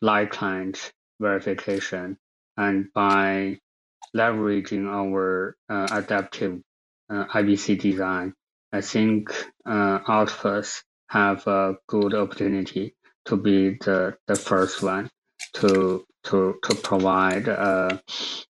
[0.00, 2.16] live client verification,
[2.56, 3.58] and by
[4.16, 6.60] leveraging our uh, adaptive
[7.10, 8.34] IBC design,
[8.72, 9.30] I think
[9.66, 9.98] uh,
[11.08, 12.94] have a good opportunity
[13.24, 15.10] to be the, the first one
[15.54, 17.98] to to to provide uh,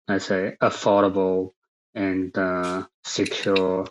[0.08, 1.50] let's say affordable
[1.94, 3.86] and uh, secure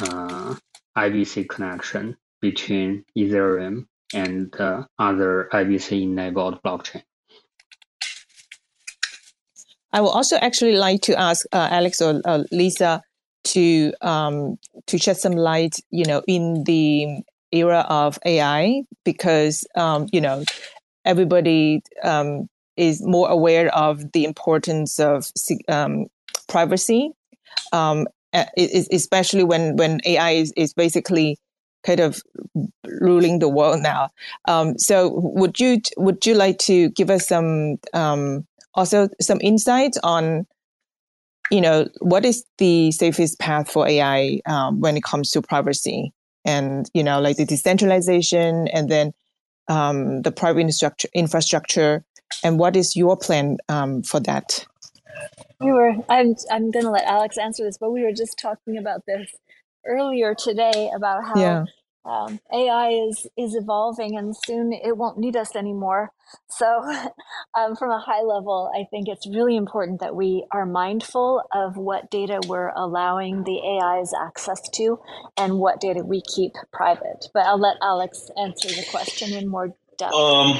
[0.00, 0.54] uh,
[0.96, 4.54] IBC connection between Ethereum and
[4.98, 7.02] other IBC enabled blockchain.
[9.92, 13.02] I would also actually like to ask uh, Alex or uh, Lisa
[13.44, 17.22] to um, to shed some light, you know, in the
[17.52, 20.44] era of AI because um, you know
[21.04, 25.30] everybody um, is more aware of the importance of
[25.68, 26.06] um,
[26.48, 27.10] privacy,
[28.32, 31.38] um, especially when when AI is, is basically
[31.84, 32.22] kind of
[33.00, 34.10] ruling the world now.
[34.46, 39.98] Um, so would you would you like to give us some um, also some insights
[40.02, 40.46] on
[41.50, 44.40] you know what is the safest path for AI
[44.72, 46.12] when it comes to privacy?
[46.44, 49.12] and you know like the decentralization and then
[49.68, 52.04] um, the private infrastructure infrastructure
[52.42, 54.66] and what is your plan um, for that
[55.62, 58.78] we were i'm i'm going to let alex answer this but we were just talking
[58.78, 59.30] about this
[59.86, 61.64] earlier today about how yeah
[62.04, 66.10] um, AI is is evolving, and soon it won't need us anymore.
[66.50, 66.66] So,
[67.58, 71.78] um, from a high level, I think it's really important that we are mindful of
[71.78, 75.00] what data we're allowing the AIs access to,
[75.38, 77.28] and what data we keep private.
[77.34, 80.58] But I'll let Alex answer the question in more Um,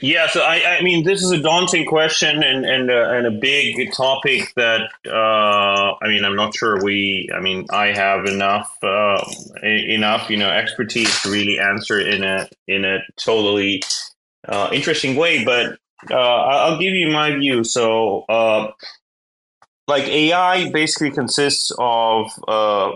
[0.00, 3.30] yeah, so I, I mean, this is a daunting question and and uh, and a
[3.30, 7.28] big topic that uh, I mean, I'm not sure we.
[7.34, 9.24] I mean, I have enough uh,
[9.62, 13.82] enough you know expertise to really answer in a in a totally
[14.48, 15.44] uh, interesting way.
[15.44, 15.78] But
[16.10, 17.64] uh, I'll give you my view.
[17.64, 18.24] So.
[18.28, 18.72] Uh,
[19.88, 22.90] like AI basically consists of uh,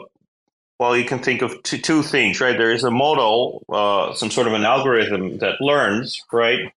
[0.81, 2.57] well, you can think of two, two things, right?
[2.57, 6.73] There is a model, uh, some sort of an algorithm that learns, right?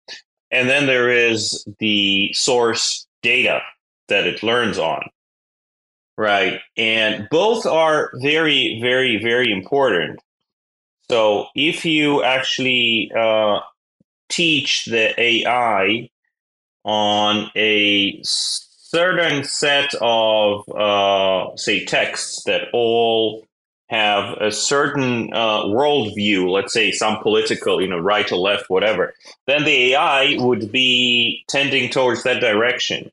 [0.52, 3.62] And then there is the source data
[4.10, 5.04] that it learns on,
[6.18, 6.60] right?
[6.76, 10.20] And both are very, very, very important.
[11.10, 13.62] So if you actually uh,
[14.28, 16.10] teach the AI
[16.84, 23.46] on a certain set of, uh, say, texts that all
[23.94, 29.14] have a certain uh, worldview, let's say some political, you know, right or left, whatever,
[29.46, 33.12] then the AI would be tending towards that direction,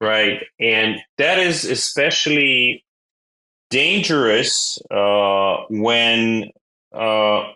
[0.00, 0.44] right?
[0.60, 2.84] And that is especially
[3.70, 6.50] dangerous uh, when
[6.92, 7.52] uh,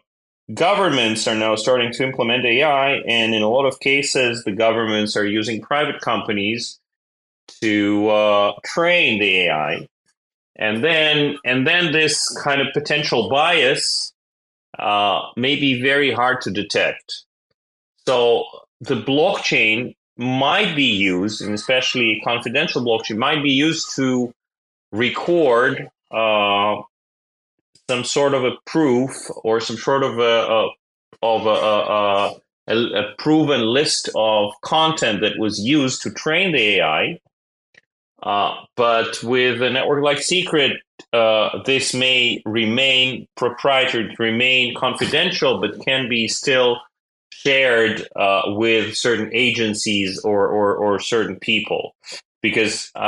[0.53, 5.17] governments are now starting to implement AI, and in a lot of cases, the governments
[5.17, 6.81] are using private companies
[7.61, 9.89] to uh, train the AI,
[10.57, 14.13] and then and then this kind of potential bias
[14.79, 17.25] uh, may be very hard to detect.
[18.07, 18.45] So
[18.81, 24.33] the blockchain might be used, and especially confidential blockchain, might be used to
[24.93, 26.83] record uh,
[27.89, 29.11] some sort of a proof
[29.43, 30.69] or some sort of a, a
[31.23, 37.19] of a, a, a, proven list of content that was used to train the AI.
[38.25, 40.81] Uh, but with a network like Secret,
[41.13, 46.81] uh, this may remain proprietary, remain confidential, but can be still
[47.31, 51.95] shared uh, with certain agencies or, or, or certain people.
[52.41, 52.99] Because uh,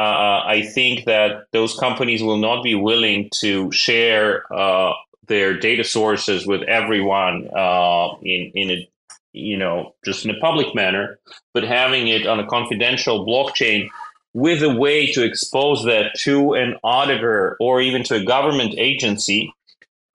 [0.46, 4.92] I think that those companies will not be willing to share uh,
[5.28, 8.88] their data sources with everyone uh, in in a
[9.32, 11.18] you know just in a public manner,
[11.52, 13.88] but having it on a confidential blockchain
[14.36, 19.50] with a way to expose that to an auditor or even to a government agency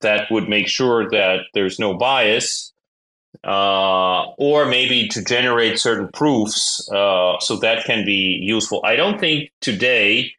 [0.02, 2.72] that would make sure that there's no bias
[3.44, 6.88] uh, or maybe to generate certain proofs.
[6.92, 8.80] Uh, so that can be useful.
[8.86, 10.34] I don't think today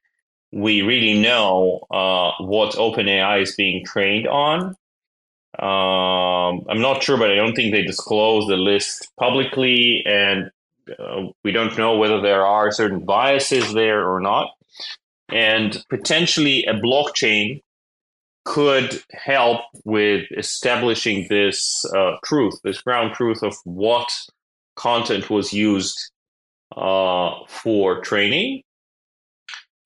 [0.53, 4.77] we really know uh, what OpenAI is being trained on.
[5.59, 10.53] Um, I'm not sure, but I don't think they disclose the list publicly, and
[10.99, 14.49] uh, we don't know whether there are certain biases there or not.
[15.31, 17.63] And potentially a blockchain
[18.45, 24.11] could help with establishing this uh, truth, this ground truth of what
[24.77, 26.11] content was used
[26.77, 28.63] uh, for training.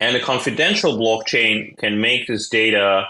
[0.00, 3.06] And a confidential blockchain can make this data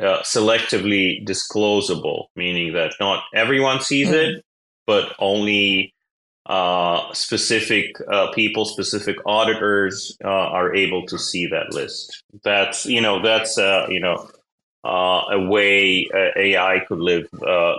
[0.00, 4.36] uh, selectively disclosable, meaning that not everyone sees mm-hmm.
[4.38, 4.44] it,
[4.86, 5.94] but only
[6.50, 12.24] uh, specific uh, people, specific auditors uh, are able to see that list.
[12.42, 14.28] That's you know that's uh, you know
[14.84, 17.28] uh, a way AI could live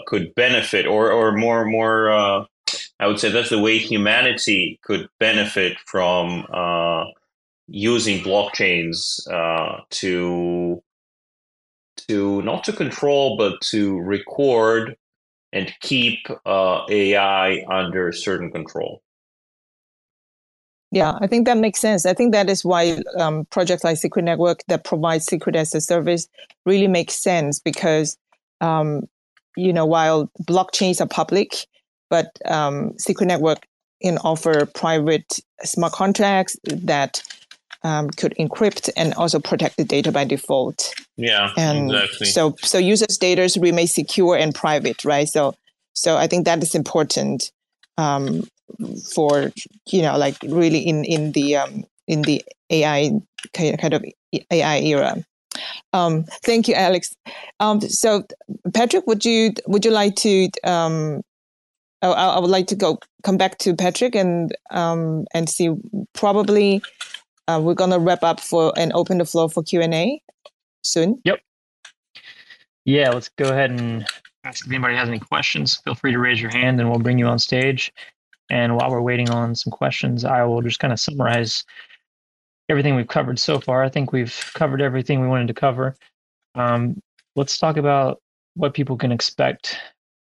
[0.08, 2.12] could benefit, or or more more.
[2.12, 6.46] I would say that's the way humanity could benefit from
[7.68, 9.20] using blockchains
[9.90, 10.82] to
[12.08, 14.96] to not to control but to record
[15.54, 19.02] and keep AI under certain control.
[20.92, 22.06] Yeah, I think that makes sense.
[22.06, 25.80] I think that is why um, projects like Secret Network that provide secret as a
[25.80, 26.28] service
[26.66, 28.18] really makes sense because,
[28.60, 29.08] um,
[29.56, 31.66] you know, while blockchains are public,
[32.10, 33.66] but um, Secret Network
[34.02, 37.24] can offer private smart contracts that
[37.84, 40.94] um, could encrypt and also protect the data by default.
[41.18, 42.28] Yeah, and exactly.
[42.28, 45.28] So, so users' data remain secure and private, right?
[45.28, 45.56] So,
[45.94, 47.52] so I think that is important.
[47.98, 48.44] Um,
[49.14, 49.52] for
[49.88, 53.12] you know like really in in the um, in the AI
[53.54, 54.04] kind of
[54.52, 55.24] AI era.
[55.94, 57.14] Um, thank you, Alex.
[57.60, 58.24] Um, so,
[58.74, 60.50] Patrick, would you would you like to?
[60.64, 61.22] Um,
[62.02, 65.70] I, I, would like to go come back to Patrick and um, and see.
[66.14, 66.82] Probably,
[67.52, 70.22] uh, we're gonna wrap up for and open the floor for Q and A
[70.84, 71.22] soon.
[71.26, 71.40] Yep.
[72.86, 74.06] Yeah, let's go ahead and
[74.44, 75.76] ask if anybody has any questions.
[75.78, 77.94] Feel free to raise your hand, and we'll bring you on stage.
[78.50, 81.64] And while we're waiting on some questions, I will just kind of summarize
[82.70, 83.84] everything we've covered so far.
[83.84, 85.96] I think we've covered everything we wanted to cover.
[86.56, 87.02] Um,
[87.36, 88.22] let's talk about
[88.56, 89.78] what people can expect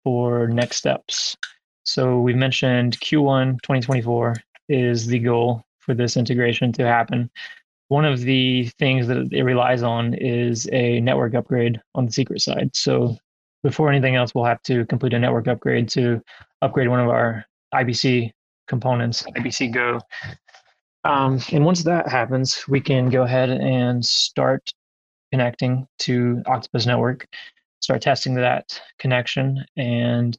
[0.03, 1.37] for next steps.
[1.83, 4.35] So we've mentioned Q1 2024
[4.69, 7.31] is the goal for this integration to happen.
[7.87, 12.41] One of the things that it relies on is a network upgrade on the secret
[12.41, 12.75] side.
[12.75, 13.17] So
[13.63, 16.21] before anything else, we'll have to complete a network upgrade to
[16.61, 18.31] upgrade one of our IBC
[18.67, 20.01] components, IBC Go.
[21.05, 24.69] Um, and once that happens, we can go ahead and start
[25.31, 27.25] connecting to Octopus Network,
[27.79, 29.63] start testing that connection.
[29.77, 30.37] And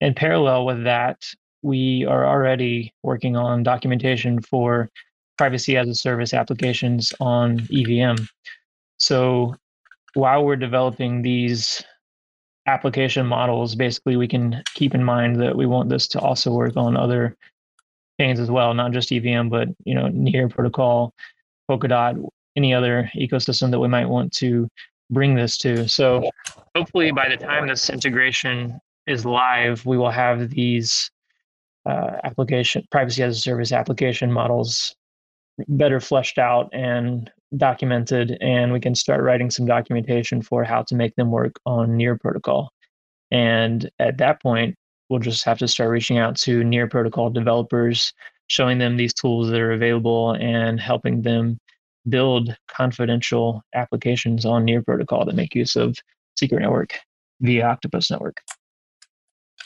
[0.00, 1.22] in parallel with that,
[1.62, 4.88] we are already working on documentation for
[5.38, 8.22] privacy as a service applications on EVM.
[8.98, 9.54] So
[10.14, 11.84] while we're developing these
[12.66, 16.76] application models, basically we can keep in mind that we want this to also work
[16.76, 17.36] on other
[18.18, 21.12] chains as well, not just EVM, but you know, Near protocol,
[21.70, 22.26] Polkadot,
[22.56, 24.68] any other ecosystem that we might want to
[25.10, 25.88] bring this to.
[25.88, 26.28] So
[26.74, 31.10] hopefully by the time this integration is live, we will have these
[31.86, 34.94] uh, application privacy as a service application models
[35.68, 40.94] better fleshed out and documented and we can start writing some documentation for how to
[40.94, 42.70] make them work on near protocol.
[43.30, 44.74] And at that point
[45.08, 48.12] we'll just have to start reaching out to near protocol developers
[48.48, 51.58] showing them these tools that are available and helping them
[52.08, 55.96] build confidential applications on near protocol that make use of
[56.38, 56.98] secret network
[57.40, 58.40] via octopus network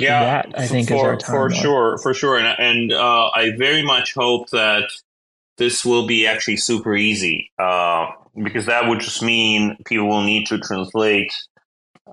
[0.00, 2.36] yeah that, i think for, for sure for sure.
[2.38, 4.90] And, and uh, i very much hope that
[5.58, 8.06] this will be actually super easy uh,
[8.42, 11.32] because that would just mean people will need to translate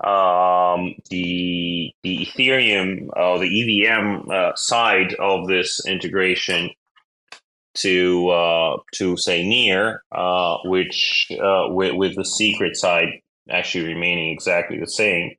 [0.04, 6.70] um, the the Ethereum or uh, the EVM uh, side of this integration
[7.74, 13.08] to uh, to say near, uh, which uh, with, with the secret side
[13.50, 15.32] actually remaining exactly the same,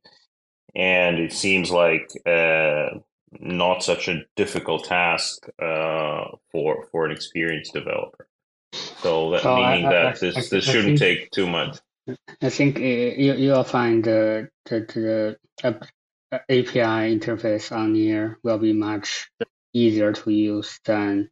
[0.75, 2.89] and it seems like uh,
[3.31, 8.27] not such a difficult task uh, for for an experienced developer.
[9.01, 11.79] So that meaning I, that I, this I, this shouldn't think, take too much.
[12.41, 15.79] I think uh, you you'll find the the, the
[16.31, 19.31] API interface on here will be much
[19.73, 21.29] easier to use than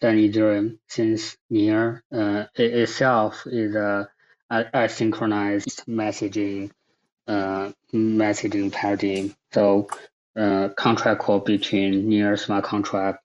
[0.00, 4.08] than Ethereum, since Near uh, itself is a,
[4.50, 6.70] a asynchronized messaging
[7.26, 9.34] uh, messaging paradigm.
[9.52, 9.88] So
[10.36, 13.24] uh, contract code between near smart contract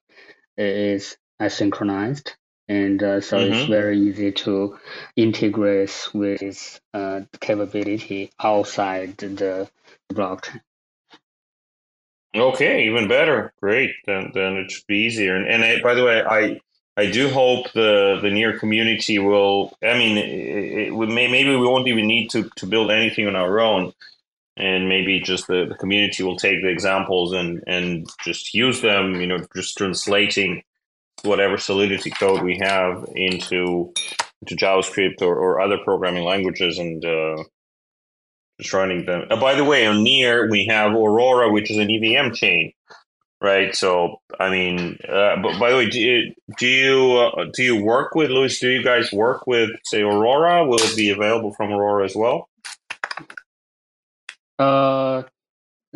[0.56, 2.34] is asynchronized.
[2.68, 3.52] And uh, so mm-hmm.
[3.52, 4.78] it's very easy to
[5.16, 9.68] integrate with uh, capability outside the
[10.12, 10.60] blockchain.
[12.34, 13.52] Okay, even better.
[13.60, 13.90] Great.
[14.06, 15.36] Then then it should be easier.
[15.36, 16.60] And, and I, by the way, I
[16.96, 19.76] I do hope the the near community will.
[19.82, 23.60] I mean, it, it, maybe we won't even need to to build anything on our
[23.60, 23.92] own
[24.56, 29.20] and maybe just the, the community will take the examples and and just use them
[29.20, 30.62] you know just translating
[31.22, 33.92] whatever solidity code we have into
[34.42, 37.42] into javascript or, or other programming languages and uh,
[38.60, 41.88] just running them uh, by the way on near we have aurora which is an
[41.88, 42.72] evm chain
[43.42, 43.74] right?
[43.74, 47.82] So i mean uh, but by the way do you do you, uh, do you
[47.82, 50.66] work with louis do you guys work with say aurora?
[50.66, 52.48] Will it be available from aurora as well?
[54.58, 55.24] Uh,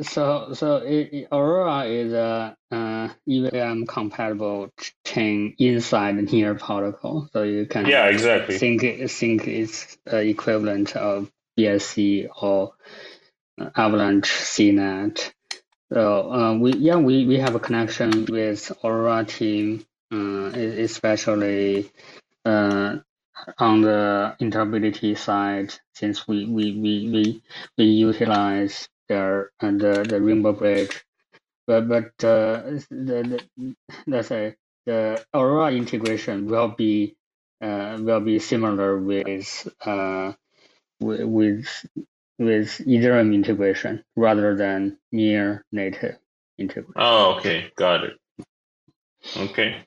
[0.03, 4.71] so so it, it, Aurora is a uh, EVM compatible
[5.07, 8.59] chain inside the Near protocol, so you can yeah exactly.
[8.59, 12.75] think think it's uh, equivalent of BSC or
[13.75, 15.33] Avalanche CNET.
[15.93, 21.91] So uh, we yeah we, we have a connection with Aurora team, uh, especially
[22.45, 22.99] uh,
[23.59, 27.43] on the interoperability side, since we we we we,
[27.79, 31.05] we utilize their uh, the the Rainbow Bridge,
[31.67, 33.77] but but uh, the, the
[34.07, 34.57] let's say
[34.87, 37.17] the Aurora integration will be
[37.63, 40.33] uh, will be similar with uh
[41.01, 41.87] with with
[42.41, 46.17] Ethereum integration rather than near native
[46.59, 46.93] integration.
[46.97, 48.13] Oh, okay, got it.
[49.37, 49.83] Okay,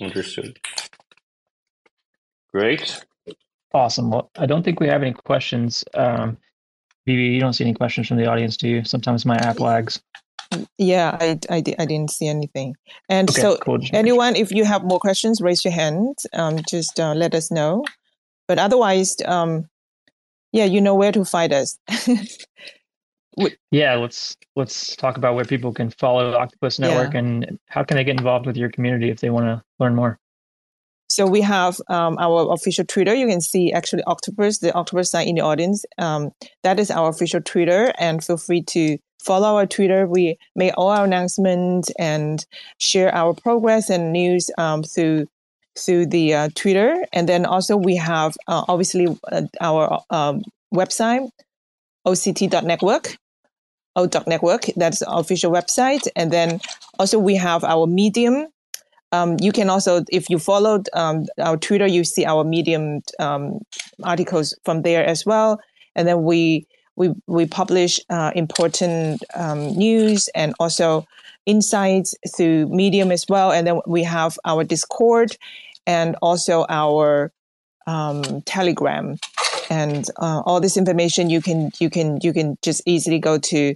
[0.00, 0.58] understood.
[2.52, 3.04] Great.
[3.74, 4.10] Awesome.
[4.10, 5.84] Well, I don't think we have any questions.
[5.94, 6.36] Um,
[7.06, 8.84] Vivi, you don't see any questions from the audience, do you?
[8.84, 10.00] Sometimes my app lags.
[10.76, 12.76] Yeah, I, I, I didn't see anything.
[13.08, 13.78] And okay, so, cool.
[13.92, 16.18] anyone, if you have more questions, raise your hand.
[16.34, 17.84] Um, just uh, let us know.
[18.46, 19.68] But otherwise, um,
[20.52, 21.78] yeah, you know where to find us.
[23.70, 27.20] yeah, let's let's talk about where people can follow Octopus Network yeah.
[27.20, 30.18] and how can they get involved with your community if they want to learn more.
[31.08, 33.14] So we have um, our official Twitter.
[33.14, 35.84] You can see actually Octopus, the Octopus sign in the audience.
[35.98, 36.30] Um,
[36.62, 40.06] that is our official Twitter, and feel free to follow our Twitter.
[40.06, 42.44] We make all our announcements and
[42.78, 45.26] share our progress and news um, through
[45.78, 47.04] through the uh, Twitter.
[47.12, 50.42] And then also we have uh, obviously uh, our um,
[50.74, 51.28] website
[52.06, 53.16] oct.network.
[53.94, 56.08] O.network, that's official website.
[56.16, 56.60] And then
[56.98, 58.46] also we have our Medium
[59.12, 63.60] um, you can also, if you followed um, our Twitter, you see our Medium um,
[64.02, 65.60] articles from there as well.
[65.94, 66.66] And then we
[66.96, 71.06] we we publish uh, important um, news and also
[71.46, 73.52] insights through Medium as well.
[73.52, 75.36] And then we have our Discord
[75.86, 77.32] and also our
[77.86, 79.18] um, Telegram.
[79.70, 83.74] and uh, all this information you can you can you can just easily go to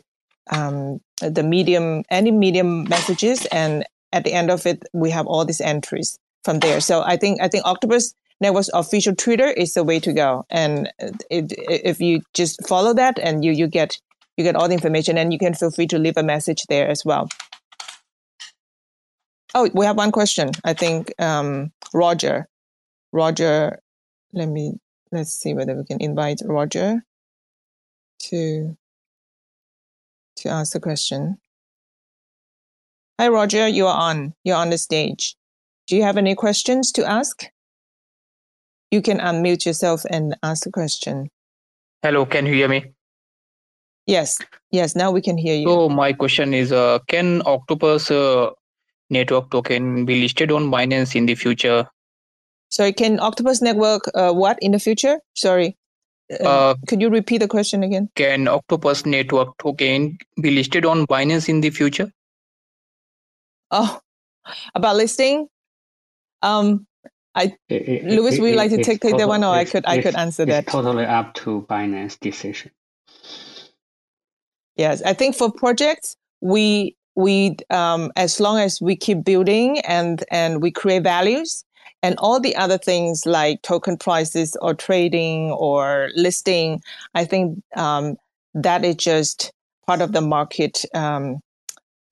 [0.50, 5.44] um, the medium any medium messages and at the end of it we have all
[5.44, 9.82] these entries from there so i think i think octopus network's official twitter is the
[9.84, 10.92] way to go and
[11.30, 13.98] it, if you just follow that and you you get
[14.36, 16.88] you get all the information and you can feel free to leave a message there
[16.88, 17.28] as well
[19.56, 22.46] oh we have one question i think um, roger
[23.12, 23.80] roger
[24.32, 24.78] let me
[25.10, 27.02] let's see whether we can invite roger
[28.18, 28.76] to
[30.36, 31.38] to ask the question.
[33.18, 33.66] Hi, Roger.
[33.66, 34.34] You are on.
[34.44, 35.34] You're on the stage.
[35.86, 37.46] Do you have any questions to ask?
[38.90, 41.30] You can unmute yourself and ask the question.
[42.02, 42.92] Hello, can you hear me?
[44.06, 44.38] Yes,
[44.70, 44.94] yes.
[44.94, 45.66] Now we can hear you.
[45.66, 48.50] So my question is, uh, can Octopus uh,
[49.10, 51.88] network token be listed on Binance in the future?
[52.68, 55.20] Sorry, can Octopus network uh, what in the future?
[55.34, 55.76] Sorry.
[56.30, 58.10] Uh, uh, could you repeat the question again?
[58.16, 62.12] Can Octopus Network token be listed on Binance in the future?
[63.70, 64.00] Oh,
[64.74, 65.48] about listing?
[66.42, 66.86] Um,
[67.34, 69.84] I it, it, Louis, would you like to take, take that one, or I could
[69.86, 70.66] I could answer that.
[70.66, 72.72] Totally up to Binance decision.
[74.76, 80.22] Yes, I think for projects we we um, as long as we keep building and
[80.30, 81.64] and we create values,
[82.02, 86.82] and all the other things like token prices or trading or listing,
[87.14, 88.16] I think um,
[88.54, 89.52] that is just
[89.86, 91.40] part of the market um,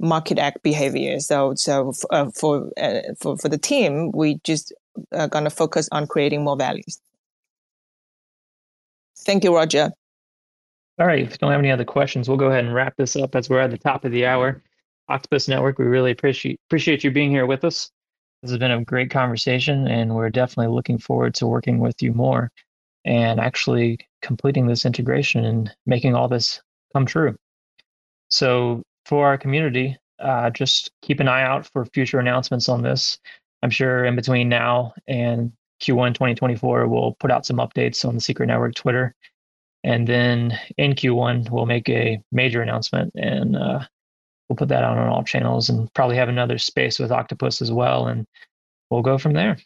[0.00, 1.20] market act behavior.
[1.20, 4.72] So so uh, for uh, for for the team, we just
[5.12, 6.98] are uh, going to focus on creating more values.
[9.18, 9.92] Thank you, Roger.
[10.98, 11.20] All right.
[11.20, 13.50] If you don't have any other questions, we'll go ahead and wrap this up as
[13.50, 14.62] we're at the top of the hour.
[15.09, 17.90] Octopus Network, we really appreciate appreciate you being here with us.
[18.42, 22.12] This has been a great conversation, and we're definitely looking forward to working with you
[22.12, 22.50] more
[23.05, 26.61] and actually completing this integration and making all this
[26.92, 27.36] come true.
[28.28, 33.18] So, for our community, uh, just keep an eye out for future announcements on this.
[33.62, 38.20] I'm sure in between now and Q1 2024, we'll put out some updates on the
[38.20, 39.14] Secret Network Twitter.
[39.82, 43.80] And then in Q1, we'll make a major announcement and uh,
[44.55, 47.72] we'll put that out on all channels and probably have another space with Octopus as
[47.72, 48.24] well, and
[48.88, 49.57] we'll go from there.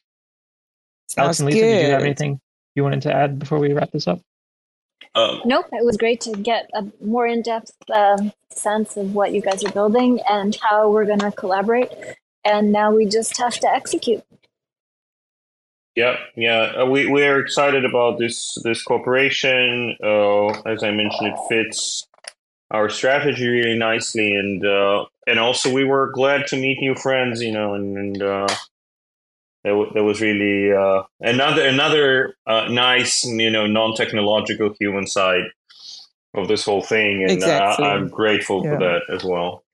[1.08, 1.66] Sounds Alex and Lisa, good.
[1.66, 2.40] did you have anything
[2.74, 4.20] you wanted to add before we wrap this up?
[5.14, 9.32] Um, nope, it was great to get a more in depth uh, sense of what
[9.32, 11.90] you guys are building and how we're going to collaborate.
[12.44, 14.22] And now we just have to execute.
[15.94, 19.96] Yeah, yeah, uh, we we're excited about this this cooperation.
[20.02, 22.06] Uh, as I mentioned, it fits
[22.70, 27.40] our strategy really nicely, and uh, and also we were glad to meet new friends,
[27.40, 28.46] you know, and, and uh,
[29.64, 35.06] that, w- that was really uh, another another uh, nice, you know, non technological human
[35.06, 35.44] side
[36.34, 37.86] of this whole thing, and uh, exactly.
[37.86, 38.72] I'm grateful yeah.
[38.72, 39.64] for that as well.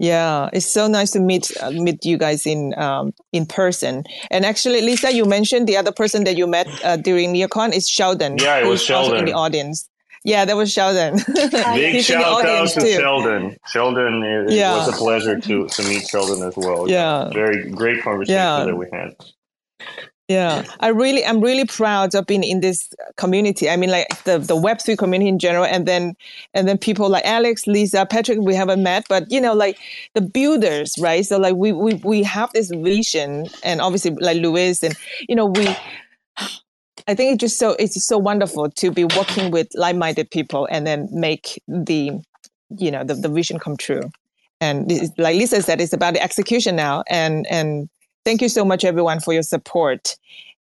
[0.00, 4.04] Yeah, it's so nice to meet uh, meet you guys in um, in person.
[4.30, 7.88] And actually, Lisa, you mentioned the other person that you met uh, during NearCon is
[7.88, 8.38] Sheldon.
[8.38, 9.88] Yeah, it was Sheldon in the audience.
[10.28, 11.18] Yeah, that was Sheldon.
[11.74, 12.92] Big shout out to too.
[12.92, 13.56] Sheldon.
[13.66, 14.74] Sheldon, it, yeah.
[14.74, 16.88] it, was a pleasure to, to meet Sheldon as well.
[16.88, 17.30] Yeah.
[17.30, 18.64] Very great conversation yeah.
[18.64, 19.14] that we had.
[20.28, 23.70] Yeah, I really, I'm really proud of being in this community.
[23.70, 26.14] I mean, like the the Web three community in general, and then
[26.52, 29.78] and then people like Alex, Lisa, Patrick, we haven't met, but you know, like
[30.12, 31.24] the builders, right?
[31.24, 34.94] So like we we we have this vision, and obviously like Louis, and
[35.30, 35.74] you know, we
[37.08, 40.86] I think it's just so it's so wonderful to be working with like-minded people and
[40.86, 42.12] then make the
[42.76, 44.10] you know the, the vision come true.
[44.60, 47.04] And like Lisa said, it's about the execution now.
[47.08, 47.88] And and
[48.26, 50.16] thank you so much everyone for your support.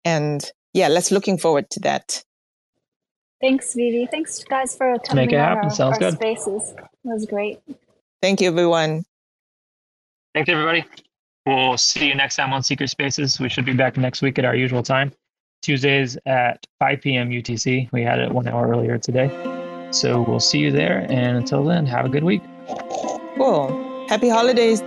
[0.04, 2.24] And yeah, let's looking forward to that.
[3.40, 4.06] Thanks, Vivi.
[4.06, 5.64] Thanks, guys, for coming Make it happen.
[5.64, 6.14] Our, Sounds our good.
[6.14, 6.74] spaces.
[6.76, 7.60] It was great.
[8.20, 9.04] Thank you, everyone.
[10.34, 10.84] Thanks, everybody.
[11.44, 13.40] We'll see you next time on Secret Spaces.
[13.40, 15.12] We should be back next week at our usual time.
[15.62, 17.30] Tuesdays at 5 p.m.
[17.30, 17.90] UTC.
[17.92, 19.28] We had it one hour earlier today.
[19.90, 21.06] So we'll see you there.
[21.08, 22.42] And until then, have a good week.
[23.36, 24.06] Cool.
[24.08, 24.82] Happy holidays.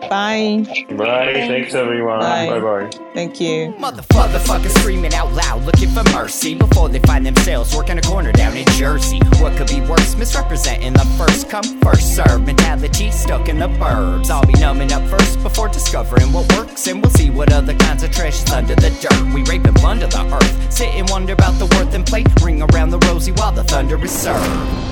[0.00, 0.64] Bye.
[0.96, 1.32] Bye.
[1.34, 2.20] Thanks, everyone.
[2.20, 2.90] Bye bye.
[3.14, 3.72] Thank you.
[3.78, 8.56] Motherfuckers screaming out loud, looking for mercy before they find themselves working a corner down
[8.56, 9.18] in Jersey.
[9.40, 10.14] What could be worse?
[10.16, 14.30] Misrepresenting the first come, first serve mentality stuck in the burbs.
[14.30, 18.02] I'll be numbing up first before discovering what works, and we'll see what other kinds
[18.04, 19.34] of trash is under the dirt.
[19.34, 22.24] We rape and plunder the earth, sit and wonder about the worth and play.
[22.42, 24.44] Ring around the rosy while the thunder is served.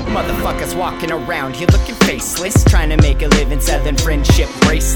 [0.06, 4.95] Motherfuckers walking around here looking faceless, trying to make a living selling friendship bracelets.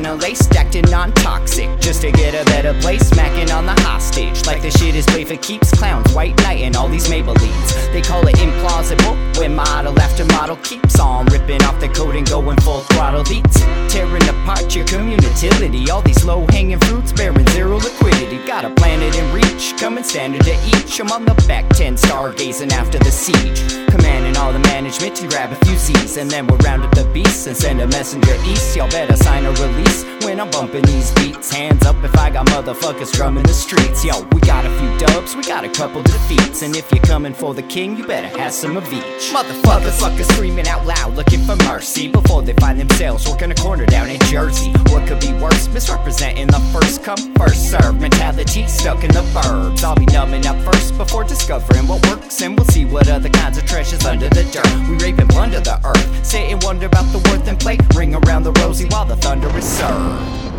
[0.00, 3.06] dinnerlay stacked in non-toxic, just to get a better place.
[3.08, 5.70] Smacking on the hostage, like the shit is played for keeps.
[5.72, 7.92] Clowns, white knight, and all these Maybellines.
[7.92, 12.28] They call it implausible when model after model keeps on ripping off the coat and
[12.28, 13.60] going full throttle beats.
[13.92, 15.90] Tearing apart your community.
[15.90, 18.38] All these low hanging fruits bearing zero liquidity.
[18.46, 21.00] Got a planet in reach, coming standard to each.
[21.00, 23.60] I'm on the back 10, stargazing after the siege.
[23.88, 26.16] Commanding all the management to grab a few Z's.
[26.16, 28.76] And then we'll round up the beasts and send a messenger east.
[28.76, 31.52] Y'all better sign a release when I'm bumping these beats.
[31.52, 34.04] Hands up if I got motherfuckers drumming the streets.
[34.04, 36.62] Yo, we got a few dubs, we got a couple defeats.
[36.62, 39.32] And if you're coming for the king, you better have some of each.
[39.40, 43.86] Motherfuckers, fuckers screaming out loud, looking for mercy before they find themselves working a corner
[43.86, 44.70] down in Jersey.
[44.90, 45.66] What could be worse?
[45.68, 49.82] Misrepresenting the first come, first serve mentality stuck in the burbs.
[49.82, 53.56] I'll be numbing up first before discovering what works, and we'll see what other kinds
[53.56, 54.90] of treasures under the dirt.
[54.90, 57.78] We rape and plunder the earth, sit and wonder about the worth and play.
[57.94, 60.49] Ring around the rosy while the thunder is served.